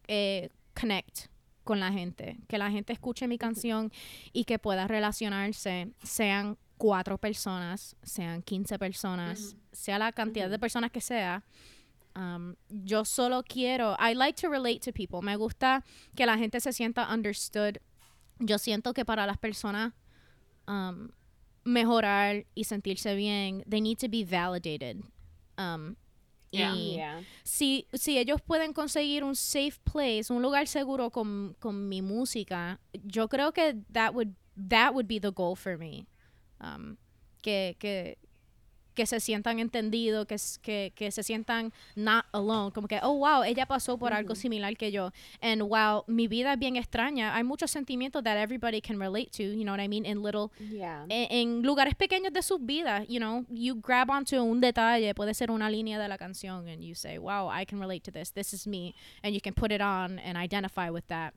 [0.07, 0.49] eh,
[0.79, 1.27] connect
[1.63, 2.39] con la gente.
[2.47, 3.91] Que la gente escuche mi canción
[4.33, 10.91] y que pueda relacionarse, sean cuatro personas, sean 15 personas, sea la cantidad de personas
[10.91, 11.43] que sea.
[12.15, 15.21] Um, yo solo quiero, I like to relate to people.
[15.21, 15.83] Me gusta
[16.15, 17.77] que la gente se sienta understood.
[18.39, 19.93] Yo siento que para las personas
[20.67, 21.09] um,
[21.63, 25.03] mejorar y sentirse bien, they need to be validated.
[25.57, 25.95] Um,
[26.53, 26.73] Yeah.
[26.75, 27.21] y Yeah.
[27.45, 32.77] si, si ellos pueden conseguir un safe place, un lugar seguro con, con mi música,
[33.05, 36.07] yo creo que that would, that would be the goal for me.
[36.59, 36.97] Um,
[37.41, 38.17] que, que,
[38.93, 43.43] que se sientan entendidos, que, que, que se sientan not alone, como que, oh, wow,
[43.43, 45.11] ella pasó por algo similar que yo.
[45.41, 47.35] And wow, mi vida es bien extraña.
[47.35, 50.51] Hay muchos sentimientos that everybody can relate to, you know what I mean, in little
[50.59, 51.05] Yeah.
[51.09, 55.33] en, en lugares pequeños de sus vidas, you know, you grab onto un detalle, puede
[55.33, 58.31] ser una línea de la canción, and you say, wow, I can relate to this,
[58.31, 61.33] this is me, and you can put it on and identify with that.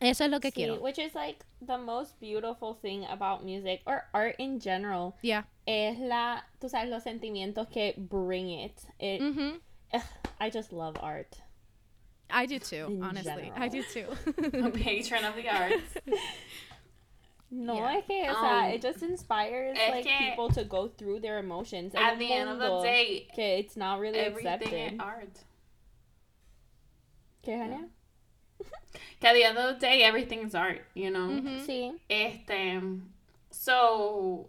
[0.00, 0.80] Eso es lo que Sí, quiero.
[0.80, 5.14] which is like the most beautiful thing about music or art in general.
[5.22, 5.42] Yeah.
[5.66, 8.82] Es la, tú sabes, los sentimientos que bring it.
[8.98, 9.56] It, hmm
[9.92, 10.02] ugh,
[10.40, 11.42] I just love art.
[12.30, 13.52] I do too, In honestly.
[13.56, 14.16] I do general.
[14.16, 14.58] too.
[14.66, 15.94] A patron of the arts.
[17.52, 17.96] No, Yeah.
[17.98, 21.38] es que, o sea, Um, it just inspires like que- people to go through their
[21.40, 21.92] emotions.
[21.96, 24.92] At the end of the day, que it's not really everything accepted.
[24.94, 25.38] is art.
[27.42, 27.88] ¿Qué, Jania?
[29.20, 31.28] Que at the end of the day, everything is art, you know?
[31.28, 31.60] Mhm.
[31.66, 31.92] Sí.
[32.08, 32.80] Este.
[33.50, 34.48] So.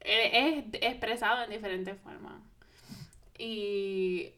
[0.00, 2.34] e- Es expresado en diferentes formas.
[3.38, 4.32] Y.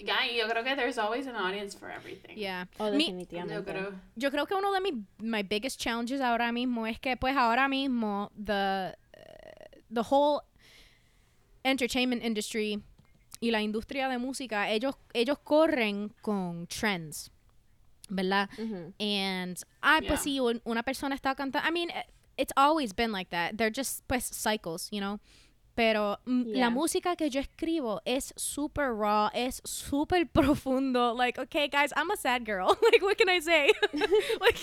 [0.00, 2.36] Ya, y yo creo que there's always an audience for everything.
[2.36, 2.66] Yeah.
[2.78, 3.72] Oh, Mi- Yo definitivamente.
[3.72, 3.92] creo.
[4.14, 7.66] yo creo que uno de mis my biggest challenges ahora mismo es que pues ahora
[7.68, 8.94] mismo the
[9.92, 10.42] the whole
[11.64, 12.80] entertainment industry
[13.40, 17.32] y la industria de música ellos ellos corren con trends
[18.08, 18.48] ¿verdad?
[18.58, 18.92] Ujú.
[19.00, 20.34] And ah pues Yeah.
[20.36, 22.04] si un- una persona está cantando I mean eh,
[22.36, 25.18] it's always been like that they're just pues cycles you know
[25.74, 26.64] pero mm, Yeah.
[26.66, 31.14] la música que yo escribo es super raw, es super profundo.
[31.14, 32.66] Like, okay, guys, I'm a sad girl.
[32.82, 33.70] like, what can I say?
[34.40, 34.58] like,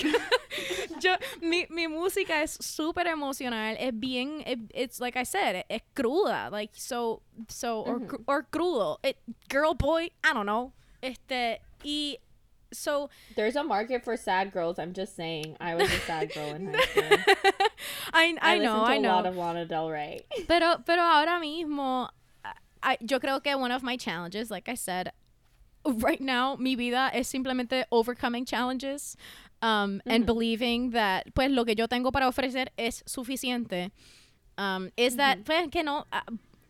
[0.99, 3.77] yo, mi, mi música es super emocional.
[3.79, 6.49] Es bien, it- it's like I said, es cruda.
[6.51, 8.97] Like, so, so, or, or crudo.
[9.01, 9.15] It,
[9.47, 10.73] girl, boy, I don't know.
[11.01, 12.17] Este, y,
[12.77, 14.77] so, There's a market for sad girls.
[14.79, 15.55] I'm just saying.
[15.59, 17.03] I was a sad girl in high school.
[18.13, 18.39] I, I, know.
[18.41, 19.09] I, know, I a know.
[19.09, 20.25] lot of Lana Del Rey.
[20.47, 22.09] Pero, pero ahora mismo,
[22.83, 25.11] I, yo creo que one of my challenges, like I said,
[25.85, 29.15] right now, mi vida es simplemente overcoming challenges
[29.61, 33.91] um, and believing that, pues, lo que yo tengo para ofrecer es suficiente.
[34.57, 36.23] Um, is that, pues, que no, ah,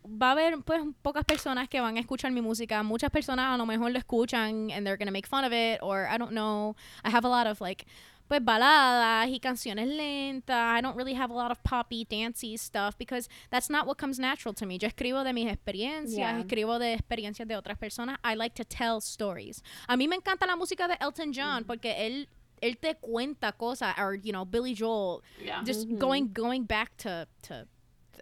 [0.08, 2.82] va a haber, pues, pocas personas que van a escuchar mi música.
[2.82, 6.06] Muchas personas a lo mejor lo escuchan and they're gonna make fun of it, or
[6.10, 6.74] I don't know.
[7.04, 7.86] I have a lot of, like,
[8.28, 10.76] pues baladas y canciones lentas.
[10.78, 14.18] I don't really have a lot of poppy, dancey stuff because that's not what comes
[14.18, 14.78] natural to me.
[14.78, 16.40] Yo escribo de mis experiencias, Yeah.
[16.40, 18.18] escribo de experiencias de otras personas.
[18.24, 19.62] I like to tell stories.
[19.86, 22.28] A mí me encanta la música de Elton John porque él
[22.62, 25.62] él te cuenta cosas or you know Billy Joel Yeah.
[25.62, 27.68] just going going back to to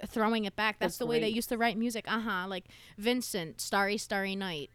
[0.07, 0.79] throwing it back.
[0.79, 2.05] That's the way they used to write music.
[2.09, 2.65] Uh-huh, like
[2.99, 4.71] Vincent, Starry Starry Night.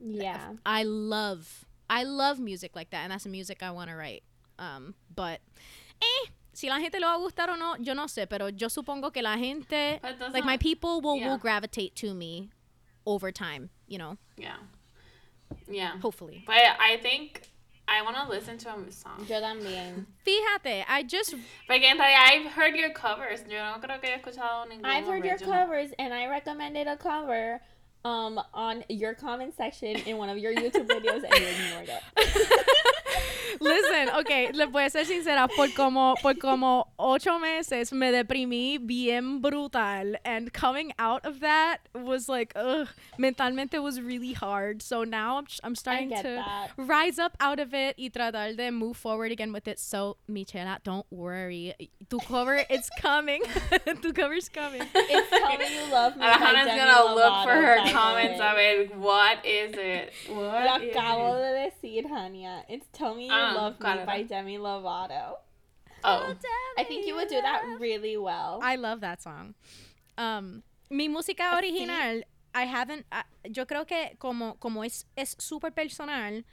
[0.00, 0.52] Yeah.
[0.66, 4.22] I love I love music like that and that's the music I want to write.
[4.58, 5.40] Um, but
[6.00, 8.68] eh, si la gente le va a gustar o no, yo no sé, pero yo
[8.68, 10.00] supongo que la gente
[10.32, 11.28] like my people will yeah.
[11.28, 12.50] will gravitate to me
[13.06, 14.56] over time, you know, Yeah.
[15.68, 15.98] Yeah.
[16.00, 16.44] hopefully.
[16.46, 17.42] But I think
[17.88, 19.26] I want to listen to a song.
[19.28, 20.06] Yo también.
[20.26, 21.34] Fíjate, I just
[21.66, 23.40] Porque en realidad I've heard your covers.
[23.48, 26.96] Yo no creo que he escuchado ningún I've heard your covers, and I recommended a
[26.96, 27.60] cover
[28.04, 32.58] um on your comment section in one of your YouTube videos, and you ignored it.
[33.60, 38.78] Listen, okay, le voy a ser sincera, por como, por como ocho meses me deprimí
[38.84, 40.16] bien brutal.
[40.24, 42.88] And coming out of that was like, ugh,
[43.18, 44.82] mentalmente was really hard.
[44.82, 46.70] So now I'm, I'm starting to that.
[46.76, 49.78] rise up out of it y tratar de move forward again with it.
[49.78, 51.74] So, Michela, don't worry.
[52.08, 53.42] Tu cover, it's coming.
[54.02, 54.82] tu cover's coming.
[54.94, 56.22] It's coming, You Love Me.
[56.22, 58.46] by Alejandro's gonna look for her by the comments way.
[58.80, 58.96] of it.
[58.96, 60.12] What is it?
[60.28, 61.42] Lo What is acabo it?
[61.42, 62.64] de decir, Hania.
[62.68, 64.06] It's Tell Me You Ah, Love Me claro.
[64.06, 65.34] by Demi Lovato.
[66.04, 66.34] Oh.
[66.78, 68.58] I think you would do that really well.
[68.62, 69.54] I love that song.
[70.18, 72.22] Um, mi música original,
[72.54, 73.06] I haven't.
[73.12, 76.44] ah, yo creo que como como es es súper personal,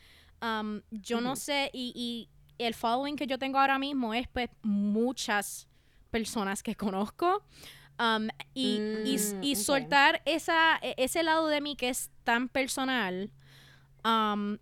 [0.42, 2.30] um, yo no sé y, y
[2.64, 5.68] el following que yo tengo ahora mismo es pues muchas
[6.12, 7.44] personas que conozco.
[8.00, 9.56] Um, y, y, Mm, y ok.
[9.56, 13.30] soltar esa, e- ese lado de mí que es tan personal
[14.06, 14.58] um,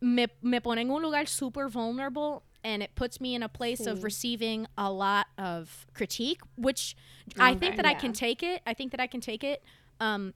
[0.00, 3.86] me, me pone en un lugar super vulnerable and it puts me in a place
[3.86, 4.02] of Sí.
[4.04, 6.96] receiving a lot of critique, which
[7.38, 7.76] I think Okay.
[7.76, 8.00] that I Yeah.
[8.00, 8.62] can take it.
[8.66, 9.62] I think that I can take it.
[10.00, 10.34] Um,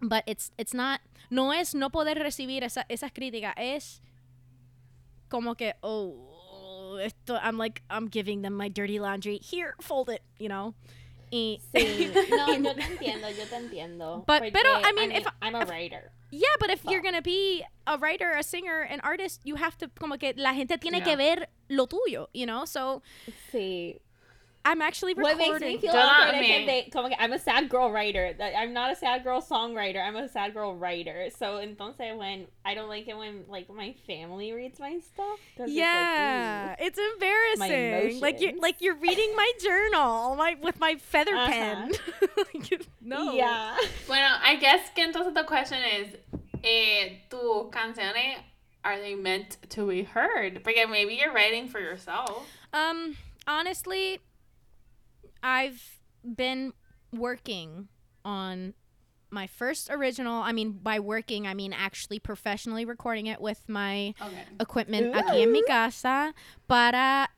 [0.00, 4.00] but it's it's not no es no poder recibir esa, esas críticas es
[5.28, 10.22] como que oh esto I'm like I'm giving them my dirty laundry here fold it
[10.38, 10.74] you know
[11.32, 11.58] Sí.
[12.30, 14.24] No, yo te entiendo, yo te entiendo.
[14.26, 16.12] But- pero, I mean, if- I'm a if- writer.
[16.30, 19.88] Yeah, but if you're gonna be a writer, a singer, an artist, you have to
[19.98, 22.64] como que la gente tiene que ver lo tuyo, you know.
[22.66, 23.02] So
[23.50, 23.98] Sí.
[24.64, 25.68] I'm actually What recording.
[25.68, 26.66] makes me feel Yo awkward es también.
[26.66, 28.34] they, como que I'm a sad girl writer.
[28.40, 30.00] I'm not a sad girl songwriter.
[30.00, 31.28] I'm a sad girl writer.
[31.36, 35.40] So entonces when I don't like it when like my family reads my stuff.
[35.56, 38.20] 'cause it's like, yeah, it's embarrassing.
[38.20, 41.48] Like you're like you're reading my journal, my with my feather Uh-huh.
[41.50, 41.92] pen.
[42.36, 43.34] Like, no.
[43.34, 43.76] Yeah.
[44.06, 46.14] Bueno, I guess que entonces the question is,
[46.62, 48.36] eh, tus canciones,
[48.84, 50.62] are they meant to be heard?
[50.62, 52.46] Porque maybe you're writing for yourself.
[52.72, 54.20] Um, honestly,
[55.42, 56.72] I've been
[57.12, 57.88] working
[58.24, 58.74] on
[59.30, 60.42] my first original.
[60.42, 64.44] I mean, by working, I mean actually professionally recording it with my Okay.
[64.60, 66.32] equipment aquí en mi casa
[66.68, 67.28] para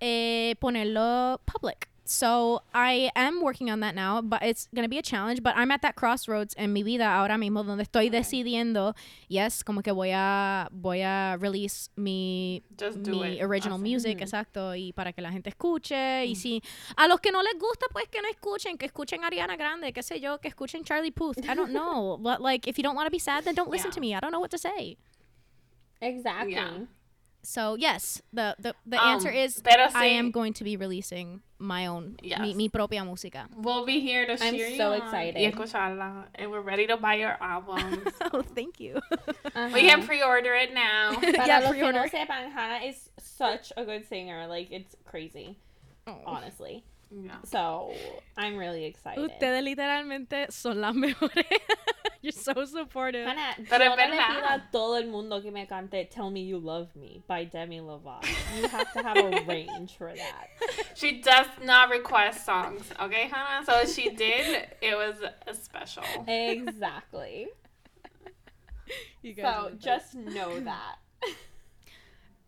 [0.00, 1.88] eh, ponerlo public.
[2.10, 5.44] So I am working on that now, but it's gonna be a challenge.
[5.44, 8.96] But I'm at that crossroads en mi vida ahora mismo donde estoy decidiendo,
[9.28, 13.44] yes, como que voy a voy a release mi Just mi it.
[13.44, 13.82] original Así.
[13.82, 14.22] music, mm-hmm.
[14.22, 16.26] exacto, y para que la gente escuche.
[16.26, 16.36] Y mm.
[16.36, 16.62] si
[16.96, 20.02] a los que no les gusta, pues que no escuchen, que escuchen Ariana Grande, qué
[20.02, 21.38] sé yo, que escuchen Charlie Puth.
[21.48, 22.18] I don't know.
[22.20, 23.94] but like, if you don't want to be sad, then don't listen Yeah.
[23.94, 24.14] to me.
[24.16, 24.96] I don't know what to say.
[26.00, 26.54] Exactly.
[26.54, 26.86] Yeah.
[27.42, 31.40] So yes, the the, the Um, answer is pero I am going to be releasing
[31.58, 32.54] my own mi, Yes.
[32.56, 33.48] mi propia música.
[33.56, 35.36] We'll be here to I'm cheer so on excited.
[35.40, 36.24] Y escucharla.
[36.36, 38.12] And we're ready to buy your albums.
[38.32, 39.00] oh, thank you.
[39.72, 41.14] we can pre-order it now.
[41.20, 42.08] Para Yeah, los que no pre-order.
[42.08, 44.46] sepan, Hannah is such a good singer.
[44.46, 45.56] Like it's crazy,
[46.06, 46.16] Oh.
[46.26, 46.84] honestly.
[47.10, 47.38] Yeah.
[47.44, 47.92] So
[48.36, 49.24] I'm really excited.
[49.24, 51.44] Ustedes literalmente son las mejores.
[52.22, 53.26] You're so supportive.
[53.26, 54.28] Hannah, Pero yo es no le verdad.
[54.28, 57.80] pido a todo el mundo que me cante Tell Me You Love Me by Demi
[57.80, 58.28] Lovato.
[58.60, 60.48] You have to have a range for that.
[60.94, 63.64] She does not request songs, okay, Hannah?
[63.64, 66.04] So if she did, it was a special.
[66.28, 67.48] Exactly.
[69.22, 70.96] You guys So are the just know that.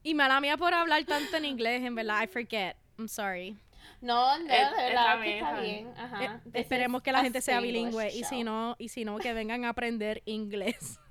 [0.05, 2.77] Y mala mía por hablar tanto en inglés, en verdad, I forget.
[2.99, 3.57] I'm sorry.
[4.03, 5.85] No, no, de Eh, verdad está que bien, está bien.
[5.85, 5.95] bien.
[5.97, 6.25] Ajá.
[6.25, 9.33] Eh, This esperemos que la gente sea bilingüe y si no y si no que
[9.33, 10.99] vengan a aprender inglés.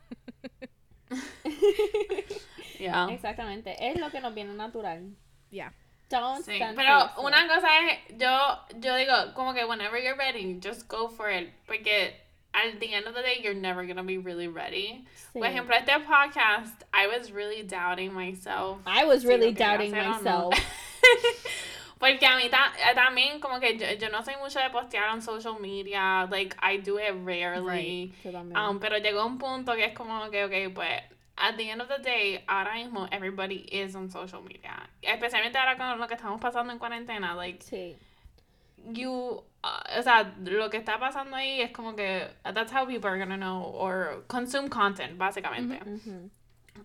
[2.79, 3.09] Yeah.
[3.11, 3.75] Exactamente.
[3.89, 5.03] Es lo que nos viene natural.
[5.51, 5.71] Yeah.
[6.09, 10.87] Don't Sí, pero una cosa es, yo, yo digo, como que whenever you're ready, just
[10.87, 11.53] go for it.
[11.67, 12.15] Porque
[12.53, 15.05] at the end of the day, you're never gonna be really ready.
[15.31, 15.39] Sí.
[15.39, 18.79] Por ejemplo, este podcast, I was really doubting myself.
[18.87, 20.53] I was really doubting myself.
[22.01, 25.09] Porque a mí ta- eh, también, como que yo, yo no soy mucho de postear
[25.11, 26.27] on social media.
[26.29, 28.11] Like, I do it rarely.
[28.23, 28.57] También.
[28.57, 31.03] Um, pero llegó un punto que es como que, ok, pues,
[31.37, 34.89] at the end of the day, ahora mismo everybody is on social media.
[35.01, 37.95] Especialmente ahora con lo que estamos pasando en cuarentena, like, sí.
[38.93, 39.11] you,
[39.63, 43.19] uh, o sea, lo que está pasando ahí es como que, that's how people are
[43.19, 45.79] gonna know, or consume content, básicamente.
[45.87, 46.29] Ujú.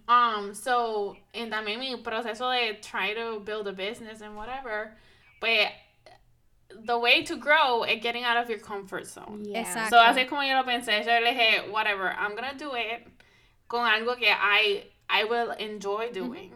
[0.09, 4.97] Um, so, en también mi proceso de try to build a business and whatever,
[5.41, 5.69] pues,
[6.85, 9.45] the way to grow is getting out of your comfort zone.
[9.45, 9.63] Yeah.
[9.63, 9.91] Exacto.
[9.91, 11.05] So, así como yo lo pensé.
[11.05, 13.07] Yo le dije, whatever, I'm gonna do it
[13.69, 16.53] con algo que I, I will enjoy doing.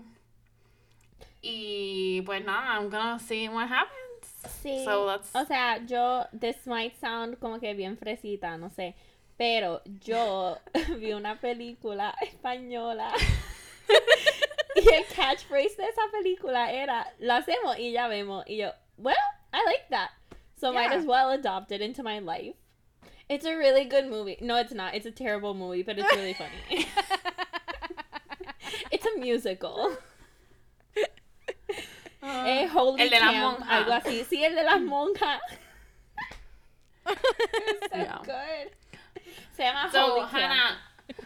[1.43, 3.97] Y pues nada, I'm gonna see what happens.
[4.62, 4.85] Sí.
[4.85, 5.31] So, let's...
[5.35, 8.95] O sea, yo, this might sound como que bien fresita, no sé.
[9.41, 10.59] Pero yo
[10.99, 13.11] vi una película española.
[14.76, 18.45] y el catchphrase de esa película era, lo hacemos y ya vemos.
[18.47, 19.16] Y yo, well,
[19.55, 20.11] I like that.
[20.57, 22.55] So might as well adopt it into my life.
[23.30, 24.36] It's a really good movie.
[24.43, 24.95] No, it's not.
[24.95, 26.86] It's a terrible movie, but it's really funny.
[28.93, 29.97] it's a musical.
[32.22, 33.68] Eh, Holy El de las monjas.
[33.70, 34.22] algo así.
[34.24, 35.41] Sí, el de las monjas.
[37.07, 38.18] It's so Yeah.
[38.22, 38.70] good.
[39.56, 40.28] Se llama So, Holy.
[40.32, 40.78] Hannah,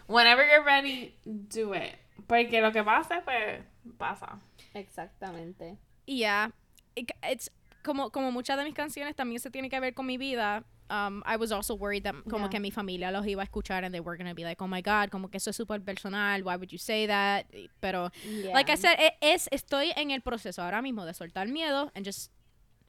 [0.06, 1.94] whenever you're ready, do it.
[2.26, 3.62] Porque lo que pasa, pues,
[3.98, 4.38] pasa.
[4.74, 5.76] Exactamente.
[6.06, 6.50] Y ya,
[6.96, 7.50] it- it's
[7.82, 10.64] como como muchas de mis canciones también se tiene que ver con mi vida.
[10.90, 12.50] Um, I was also worried that como Yeah.
[12.50, 14.82] que mi familia los iba a escuchar and they were gonna be like, oh my
[14.82, 17.46] god, como que eso es súper personal, why would you say that?
[17.80, 18.10] Pero
[18.52, 18.76] Like I Yeah.
[18.76, 22.30] said, e- es, estoy en el proceso ahora mismo de soltar miedo and just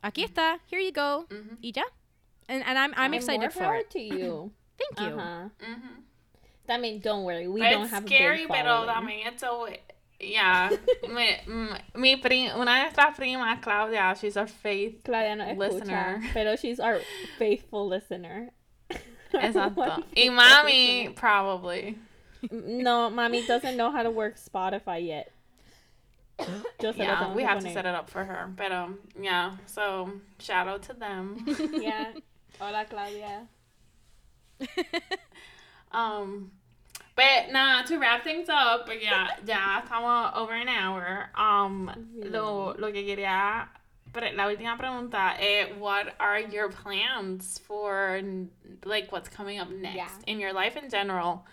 [0.02, 1.58] aquí está, here you go, Ujú.
[1.62, 1.84] y ya.
[2.50, 3.90] And, and I'm, I'm And excited more for power it.
[3.92, 4.52] to you.
[4.78, 5.16] Thank you.
[5.18, 5.52] Ajá.
[5.60, 5.90] Ujú.
[6.68, 8.90] También, don't worry, we It's don't have a scary, big pero following.
[8.96, 9.68] también it's so...
[10.20, 10.70] Yeah.
[11.10, 15.04] mi, m- mi pri- una de nuestras primas, Claudia, she's our faith.
[15.04, 16.20] Claudia no listener.
[16.22, 17.00] escucha, pero she's our
[17.38, 18.50] faithful listener.
[19.34, 19.76] Exacto.
[19.78, 21.98] One Y faithful mami, probably.
[22.50, 25.32] No, mommy doesn't know how to work Spotify yet.
[26.82, 28.52] Yo Yeah, we have to set it up for her.
[28.56, 31.46] Pero, yeah, so, shout out to them.
[31.74, 32.12] Yeah.
[32.60, 33.48] Hola, Claudia.
[35.92, 36.52] Um,
[37.16, 41.30] but nah, to wrap things up, porque ya, ya estamos over an hour.
[41.36, 43.70] Um, lo, lo que quería
[44.12, 48.22] Pero la última pregunta, eh, what are your plans for
[48.86, 50.10] like what's coming up next Yeah.
[50.28, 51.46] in your life in general?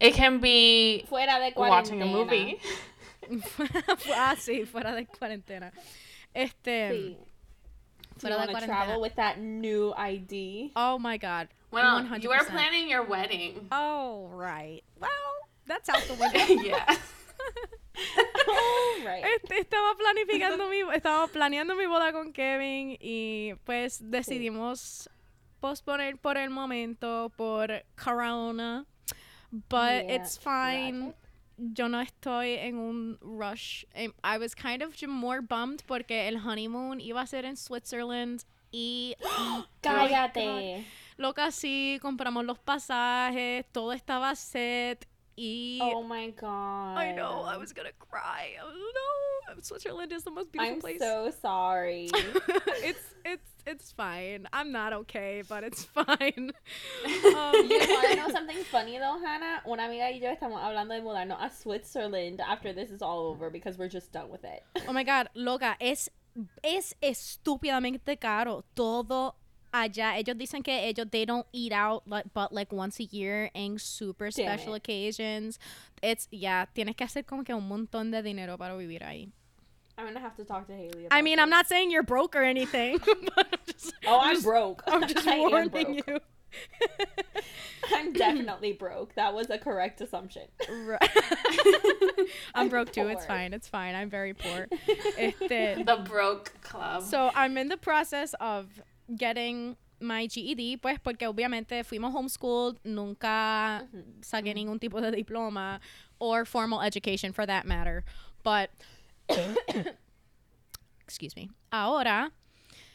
[0.00, 2.58] It can be Fuera de watching a movie.
[4.14, 5.72] ah, sí, fuera de cuarentena.
[6.34, 6.90] Este.
[6.90, 7.16] Sí.
[8.18, 8.66] Fuera you de wanna cuarentena.
[8.66, 10.72] travel with that new ID.
[10.74, 11.48] Oh my god.
[11.76, 12.22] Well, 100%.
[12.22, 13.68] you are planning your wedding.
[13.70, 14.82] Oh, right.
[14.98, 15.10] Well,
[15.66, 16.62] that's out the window.
[16.62, 16.96] yeah.
[18.48, 19.24] Oh, right.
[19.50, 25.08] Estaba planificando mi, estaba planeando mi boda con Kevin y pues decidimos
[25.60, 28.84] posponer por el momento por corona.
[29.70, 31.14] But Yeah, it's fine.
[31.58, 33.84] Yo no estoy en un rush.
[33.94, 38.44] Em, I was kind of more bummed porque el honeymoon iba a ser en Switzerland
[38.72, 39.14] y
[39.82, 40.84] Cállate.
[41.16, 45.06] Loca sí, compramos los pasajes, todo estaba set
[45.38, 46.96] y Oh my god.
[46.98, 48.56] I know, I was gonna cry.
[48.60, 50.98] I was, no, Switzerland is the most beautiful I'm place.
[50.98, 52.08] so sorry.
[52.82, 54.46] it's it's it's fine.
[54.52, 56.52] I'm not okay, but it's fine.
[57.06, 59.62] You Um, wanna know something funny though, Hannah?
[59.66, 63.50] Una amiga y yo estamos hablando de mudarnos a Switzerland after this is all over
[63.50, 64.62] because we're just done with it.
[64.88, 66.10] oh my god, loca, es
[66.62, 69.36] es estúpidamente caro todo
[69.84, 70.16] allá.
[70.18, 73.78] Ellos dicen que ellos they don't eat out like, but like once a year in
[73.78, 74.78] super Damn special it.
[74.78, 75.58] occasions.
[76.02, 79.30] It's yeah, tienes que hacer como que un montón de dinero para vivir ahí.
[79.98, 81.06] I'm gonna have to talk to Haley.
[81.10, 81.42] I mean, this.
[81.42, 83.00] I'm not saying you're broke or anything,
[83.36, 84.82] I'm just, Oh, I'm just- broke.
[84.86, 86.06] I'm just I am warning broke.
[86.06, 86.20] you.
[87.94, 89.14] I'm definitely broke.
[89.14, 90.42] That was a correct assumption.
[90.70, 91.10] Right.
[92.54, 93.06] I'm I'm broke too.
[93.08, 93.52] It's fine.
[93.52, 93.94] It's fine.
[93.94, 94.66] I'm very poor.
[95.18, 97.02] Este, the broke club.
[97.04, 98.68] so I'm in the process of
[99.08, 103.86] getting my GED, pues porque obviamente fuimos homeschooled, nunca
[104.20, 105.80] saqué ningún tipo de diploma
[106.18, 108.04] or formal education for that matter.
[108.42, 108.70] But
[111.04, 111.50] excuse me.
[111.72, 112.32] Ahora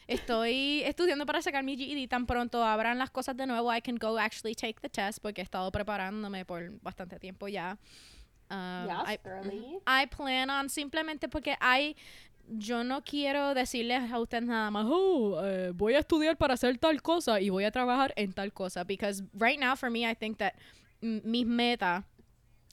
[0.06, 3.96] estoy estudiando para sacar mi GED tan pronto abran las cosas de nuevo I can
[3.96, 7.78] go actually take the test porque he estado preparándome por bastante tiempo ya.
[8.50, 9.18] Um, yes,
[9.86, 10.02] I-.
[10.02, 11.96] I plan on simplemente porque hay
[12.48, 16.76] yo no quiero decirles a ustedes nada más, oh, eh, voy a estudiar para hacer
[16.78, 18.84] tal cosa y voy a trabajar en tal cosa.
[18.84, 20.54] Because right now, for me, I think that
[21.02, 22.04] mm, mis meta,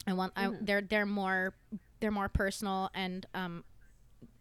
[0.06, 1.54] I want, I, they're they're more
[2.00, 3.64] they're more personal and um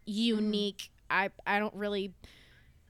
[0.06, 0.90] unique.
[1.10, 2.14] I I don't really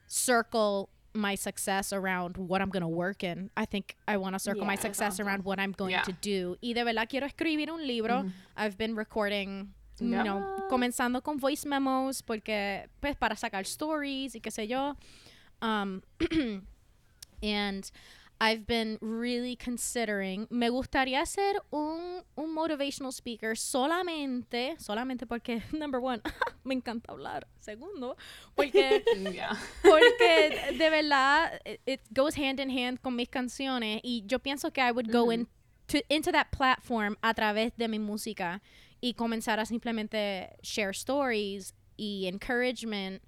[0.07, 3.49] circle my success around what I'm gonna work in.
[3.57, 6.03] I think I want to circle my success around what I'm going Yeah.
[6.03, 6.55] to do.
[6.61, 8.25] Y de verdad quiero escribir un libro.
[8.55, 14.39] I've been recording, you know, comenzando con voice memos porque pues para sacar stories y
[14.39, 14.95] qué sé yo.
[15.61, 16.01] Um,
[17.43, 17.91] and
[18.41, 25.99] I've been really considering, me gustaría ser un, un motivational speaker solamente, solamente porque, number
[25.99, 26.21] one,
[26.63, 27.47] me encanta hablar.
[27.59, 28.15] Segundo,
[28.55, 29.57] porque yeah.
[29.81, 34.71] porque de verdad it, it goes hand in hand con mis canciones y yo pienso
[34.71, 35.47] que I would go in
[35.87, 38.61] to, into that platform a través de mi música
[39.01, 43.21] y comenzar a simplemente share stories y encouragement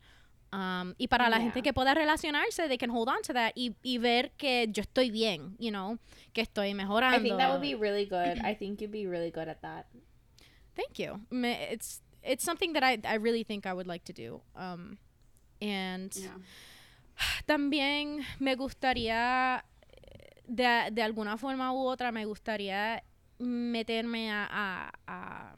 [0.53, 1.43] um, y para la Yeah.
[1.45, 4.81] gente que pueda relacionarse they can hold on to that y, y ver que yo
[4.81, 5.97] estoy bien you know
[6.33, 8.37] que estoy mejorando I think that would be really good.
[8.43, 9.87] I think you'd be really good at that.
[10.75, 11.21] Thank you.
[11.31, 14.41] It's it's something that I I really think I would like to do.
[14.55, 14.97] Um,
[15.61, 16.37] and Yeah.
[17.45, 19.63] también me gustaría
[20.47, 23.03] de, de alguna forma u otra me gustaría
[23.41, 25.55] meterme a, a, a-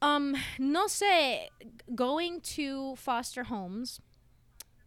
[0.00, 1.48] um no sé
[1.94, 4.00] going to foster homes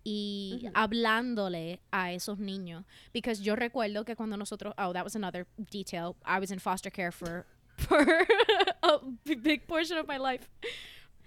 [0.03, 2.83] y hablándole a esos niños
[3.13, 6.91] because yo recuerdo que cuando nosotros oh that was another detail I was in foster
[6.91, 7.45] care for
[7.77, 8.05] for
[8.83, 10.47] a big portion of my life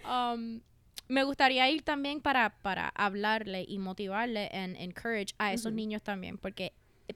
[0.05, 0.61] um
[1.11, 6.37] me gustaría ir también para, para hablarle y motivarle and encourage a esos niños también,
[6.37, 6.73] porque,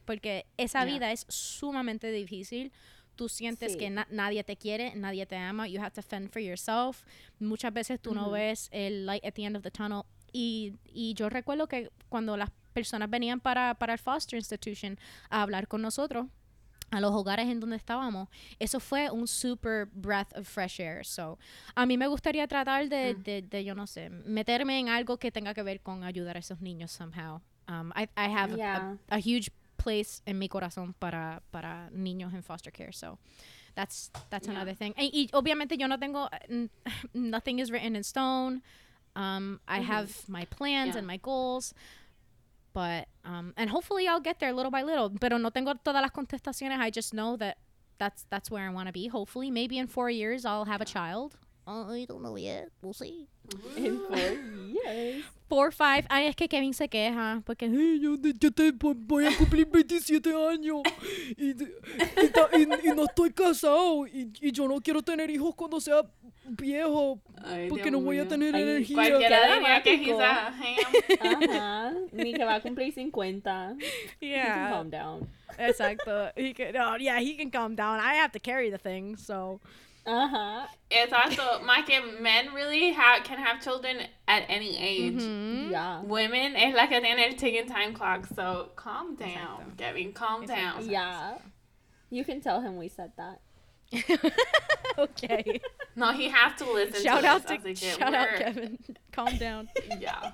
[0.07, 0.93] porque esa Yeah.
[0.94, 2.73] vida es sumamente difícil.
[3.23, 3.78] Tú sientes Sí.
[3.78, 7.05] que na- nadie te quiere, nadie te ama, you have to fend for yourself.
[7.39, 10.03] Muchas veces tú no ves el light at the end of the tunnel.
[10.32, 14.99] Y, y yo recuerdo que cuando las personas venían para, para el foster institution
[15.31, 16.27] a hablar con nosotros,
[16.90, 18.28] a los hogares en donde estábamos,
[18.59, 21.07] eso fue un super breath of fresh air.
[21.07, 21.39] So,
[21.77, 25.31] a mí me gustaría tratar de, de, de, yo no sé, meterme en algo que
[25.31, 27.40] tenga que ver con ayudar a esos niños somehow.
[27.69, 28.99] Um, I, I have a- Yeah.
[29.09, 29.53] a, a huge
[29.83, 32.93] place en mi corazón para, para niños en foster care.
[32.93, 33.19] So,
[33.75, 34.55] that's, that's Yeah.
[34.57, 34.95] another thing.
[34.97, 36.69] Y, y obviamente yo no tengo, n-
[37.15, 38.63] nothing is written in stone.
[39.17, 40.99] Um, I have my plans Yeah.
[40.99, 41.75] and my goals.
[42.75, 45.11] But, um, and hopefully I'll get there little by little.
[45.21, 46.79] Pero no tengo todas las contestaciones.
[46.79, 47.59] I just know that
[47.99, 49.09] that's that's where I want to be.
[49.09, 51.37] Hopefully, maybe in four years I'll have a child.
[51.66, 52.70] I don't know yet.
[52.82, 53.28] We'll see.
[53.76, 55.24] In four years.
[55.48, 56.06] Four, five.
[56.10, 57.43] Ay, es que Kevin se queja.
[57.44, 60.82] Porque "Ay, yo, yo te vo- voy a cumplir 27 años.
[61.36, 61.56] Y, y
[62.59, 64.06] y- y no estoy casado.
[64.06, 66.02] Y, y yo no quiero tener hijos cuando sea
[66.48, 67.20] viejo.
[67.44, 68.28] Ay, Porque Dios no voy a mío.
[68.28, 68.97] tener Ay, energía.
[68.97, 70.55] Cualquiera diría que a ham.
[71.20, 71.94] Ajá.
[72.12, 73.74] Ni que va a cumplir 50.
[73.74, 73.78] You
[74.20, 74.70] can Yeah.
[74.70, 75.28] calm down.
[75.59, 76.30] Exacto.
[76.34, 78.01] He can, oh, yeah, he can calm down.
[78.01, 79.60] I have to carry the thing, so.
[80.07, 80.66] Ajá.
[80.91, 81.61] Exacto.
[81.65, 85.15] Más que men really have, can have children at any age.
[85.23, 85.70] Mhm.
[85.70, 86.01] Yeah.
[86.03, 89.77] Women es la que tiene el ticking time clock, so calm down, Exacto.
[89.79, 90.89] Kevin, calm down.
[90.89, 91.39] Yeah.
[92.11, 93.41] You can tell him we said that.
[94.99, 95.61] okay.
[95.95, 98.79] No, he has to listen shout to out to así que shout out we're- Kevin.
[99.12, 99.69] Calm down.
[100.01, 100.33] Yeah.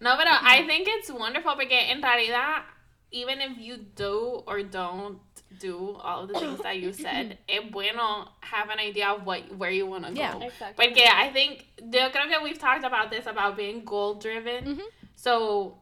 [0.00, 2.62] No, pero I think it's wonderful porque en realidad,
[3.10, 5.18] even if you do or don't
[5.58, 9.42] do all of the things that you said, es bueno have an idea of what
[9.56, 10.20] where you want to go.
[10.20, 10.40] Yeah.
[10.40, 10.86] Exactly.
[10.86, 14.64] Porque I think, yo creo que we've talked about this, about being goal driven.
[14.64, 14.82] Mhm.
[15.16, 15.78] So,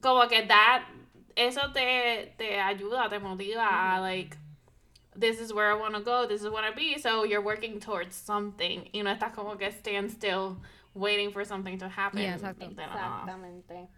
[0.00, 0.84] como que that,
[1.36, 4.36] eso te, te ayuda, te motiva a like,
[5.14, 6.98] this is where I want to go, this is what I be.
[6.98, 8.88] So you're working towards something.
[8.92, 10.58] You know, estás como que stand still
[10.94, 12.20] waiting for something to happen.
[12.20, 12.74] Yeah, exacto.
[12.74, 13.22] De la.
[13.24, 13.88] Exactamente.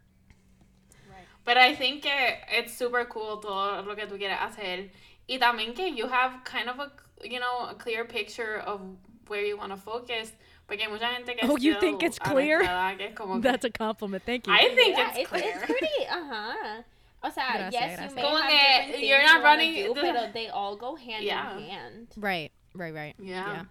[1.45, 2.13] But I think que
[2.59, 4.91] it's super cool todo lo que tú quieres hacer.
[5.29, 6.91] Y también que you have kind of a,
[7.23, 8.81] you know, a clear picture of
[9.29, 10.33] where you want to focus.
[10.67, 12.61] Porque hay mucha gente que Oh, you think it's clear?
[12.61, 14.23] que que- That's a compliment.
[14.25, 14.53] Thank you.
[14.53, 15.45] I think Yeah, it's it's, clear.
[15.57, 16.85] it's pretty, ajá.
[17.23, 18.11] O sea, Gracias, yes, gracias.
[18.11, 20.49] you may Como have que different things you're not wanna running do, the- pero they
[20.49, 21.57] all go hand Yeah.
[21.57, 22.09] in hand.
[22.17, 23.15] right, right, right.
[23.19, 23.65] Yeah.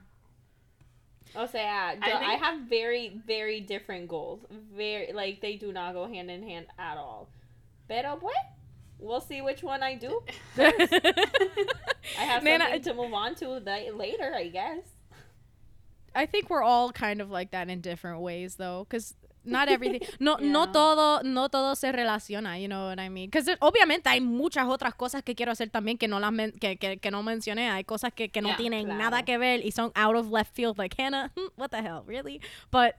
[1.35, 4.43] O sea, I yo- I, have very, very different goals.
[4.49, 7.29] Very, like, they do not go hand in hand at all.
[7.87, 8.33] Pero, pues,
[8.99, 10.21] we'll see which one I do.
[10.57, 14.83] I have Man, something I- to move on to that later, I guess.
[16.15, 19.13] I think we're all kind of like that in different ways, though, because
[19.45, 20.71] not everything, no, no Yeah.
[20.73, 23.29] todo, no todo se relaciona, you know what I mean?
[23.29, 26.75] Because obviamente hay muchas otras cosas que quiero hacer también que no las men- que,
[26.77, 28.97] que, que no mencioné, hay cosas que, que no Yeah, tienen claro.
[28.99, 32.41] nada que ver y son out of left field, like Hannah, what the hell, really?
[32.71, 32.95] But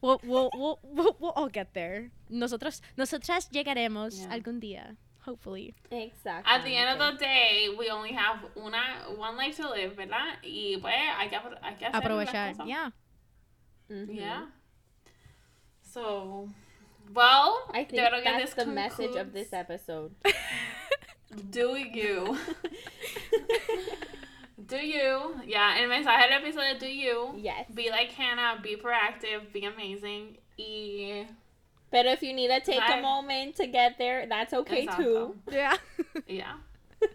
[0.00, 2.10] we'll, we'll, we'll, we'll, we'll all get there.
[2.30, 4.30] Nosotros, nosotras llegaremos Yeah.
[4.34, 5.74] algún día, hopefully.
[5.90, 6.52] Exactly.
[6.52, 8.82] At the end of the day, we only have una
[9.16, 10.36] one life to live, ¿verdad?
[10.42, 12.66] Y pues hay que, apro- hay que hacer las Aprovechar, cosas.
[12.68, 12.90] yeah.
[13.90, 14.12] Mm-hmm.
[14.14, 14.46] Yeah.
[15.82, 16.48] So,
[17.14, 20.14] well, I think that's this the message of this episode.
[21.50, 22.36] Do you.
[24.66, 25.34] do you.
[25.46, 27.34] Yeah, el mensaje del episodio, do you.
[27.38, 27.66] yes.
[27.72, 30.36] Be like Hannah, be proactive, be amazing.
[30.58, 31.26] Y.
[31.92, 32.98] But if you need to take Bye.
[32.98, 35.36] a moment to get there, that's okay too.
[35.50, 35.76] Yeah.
[36.26, 36.54] Yeah.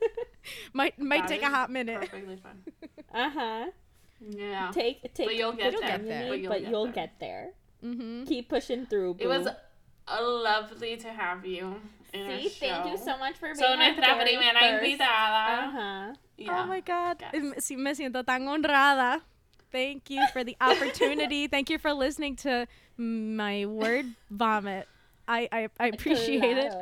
[0.74, 2.00] might might That take a hot minute.
[2.00, 2.62] Perfectly fine.
[3.14, 3.66] Uh huh.
[4.22, 4.70] Yeah.
[4.74, 5.28] Take take.
[5.28, 5.90] But you'll get the there.
[5.98, 6.94] time you But you'll but get you'll there.
[6.94, 7.46] get there.
[7.84, 8.24] Mm-hmm.
[8.26, 9.16] Keep pushing through.
[9.20, 9.52] It was boo.
[10.08, 11.76] uh, lovely to have you.
[12.14, 14.84] In our See, thank you so much for being So, our nuestra very primera first-
[14.84, 15.46] invitada.
[15.68, 16.14] Uh-huh.
[16.38, 16.64] Yeah.
[16.64, 17.18] Oh my god.
[17.34, 17.64] Yes.
[17.66, 19.22] Sí, Me siento tan honrada.
[19.72, 21.48] Thank you for the opportunity.
[21.48, 22.68] Thank you for listening to
[22.98, 24.88] my word vomit.
[25.28, 26.74] I I, I appreciate it.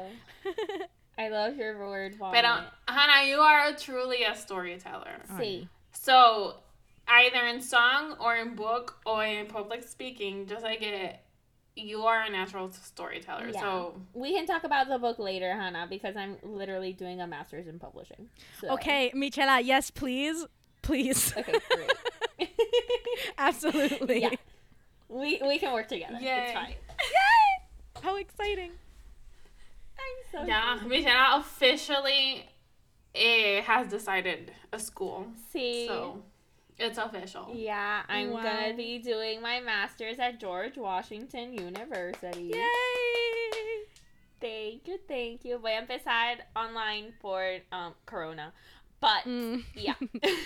[1.18, 2.44] I love your word uh, vomit.
[2.44, 5.22] Pero, Hannah, you are truly a storyteller.
[5.38, 5.68] Sí.
[5.94, 6.56] So,
[7.08, 11.20] either in song or in book or in public speaking, just like it,
[11.76, 13.50] you are a natural storyteller.
[13.54, 13.62] Yeah.
[13.62, 17.68] So, We can talk about the book later, Hannah, because I'm literally doing a master's
[17.68, 18.30] in publishing.
[18.62, 18.72] So.
[18.74, 20.46] Okay, Michela, yes, please.
[20.82, 21.34] Please.
[21.36, 22.50] Okay, great.
[23.38, 24.22] Absolutely.
[24.22, 24.30] Yeah.
[25.10, 26.18] We we can work together.
[26.20, 26.44] Yay.
[26.46, 26.70] It's fine.
[26.70, 28.02] Yay!
[28.04, 28.72] How exciting.
[29.98, 32.50] I'm so yeah, Michelle officially
[33.14, 35.28] eh, has decided a school.
[35.52, 35.88] See.
[35.88, 36.22] So,
[36.78, 37.52] it's official.
[37.54, 38.44] Yeah, I'm Wow.
[38.44, 42.52] gonna be doing my master's at George Washington University.
[42.54, 42.62] Yay!
[44.42, 45.58] Thank you, thank you.
[45.58, 48.52] Voy a empezar online for um Corona,
[49.06, 49.62] but Mm.
[49.78, 49.94] yeah.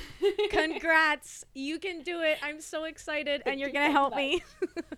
[0.52, 1.46] Congrats.
[1.56, 2.38] You can do it.
[2.44, 4.44] I'm so excited and you're going to so help me.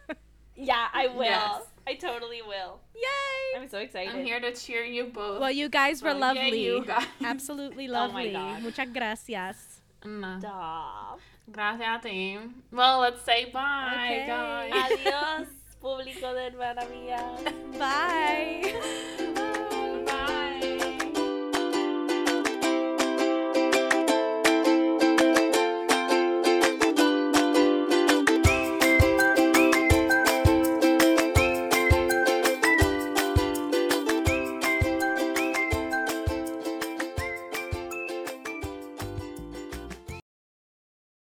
[0.55, 1.23] yeah, I will.
[1.23, 1.61] Yes.
[1.87, 2.79] I totally will.
[2.95, 3.59] Yay!
[3.61, 4.13] I'm so excited.
[4.13, 5.39] I'm here to cheer you both.
[5.41, 6.15] Well, you guys were on.
[6.17, 6.63] Yay, lovely.
[6.65, 7.05] you guys.
[7.23, 8.31] Absolutely Oh my lovely.
[8.33, 8.61] God.
[8.63, 9.81] Muchas gracias.
[10.05, 10.37] No.
[10.39, 11.19] Stop.
[11.51, 12.37] Gracias a ti.
[12.71, 14.25] Well, let's say bye, Okay.
[14.27, 14.73] guys.
[14.73, 15.47] Adiós,
[15.81, 17.21] público de hermana mía.
[17.77, 19.77] Bye.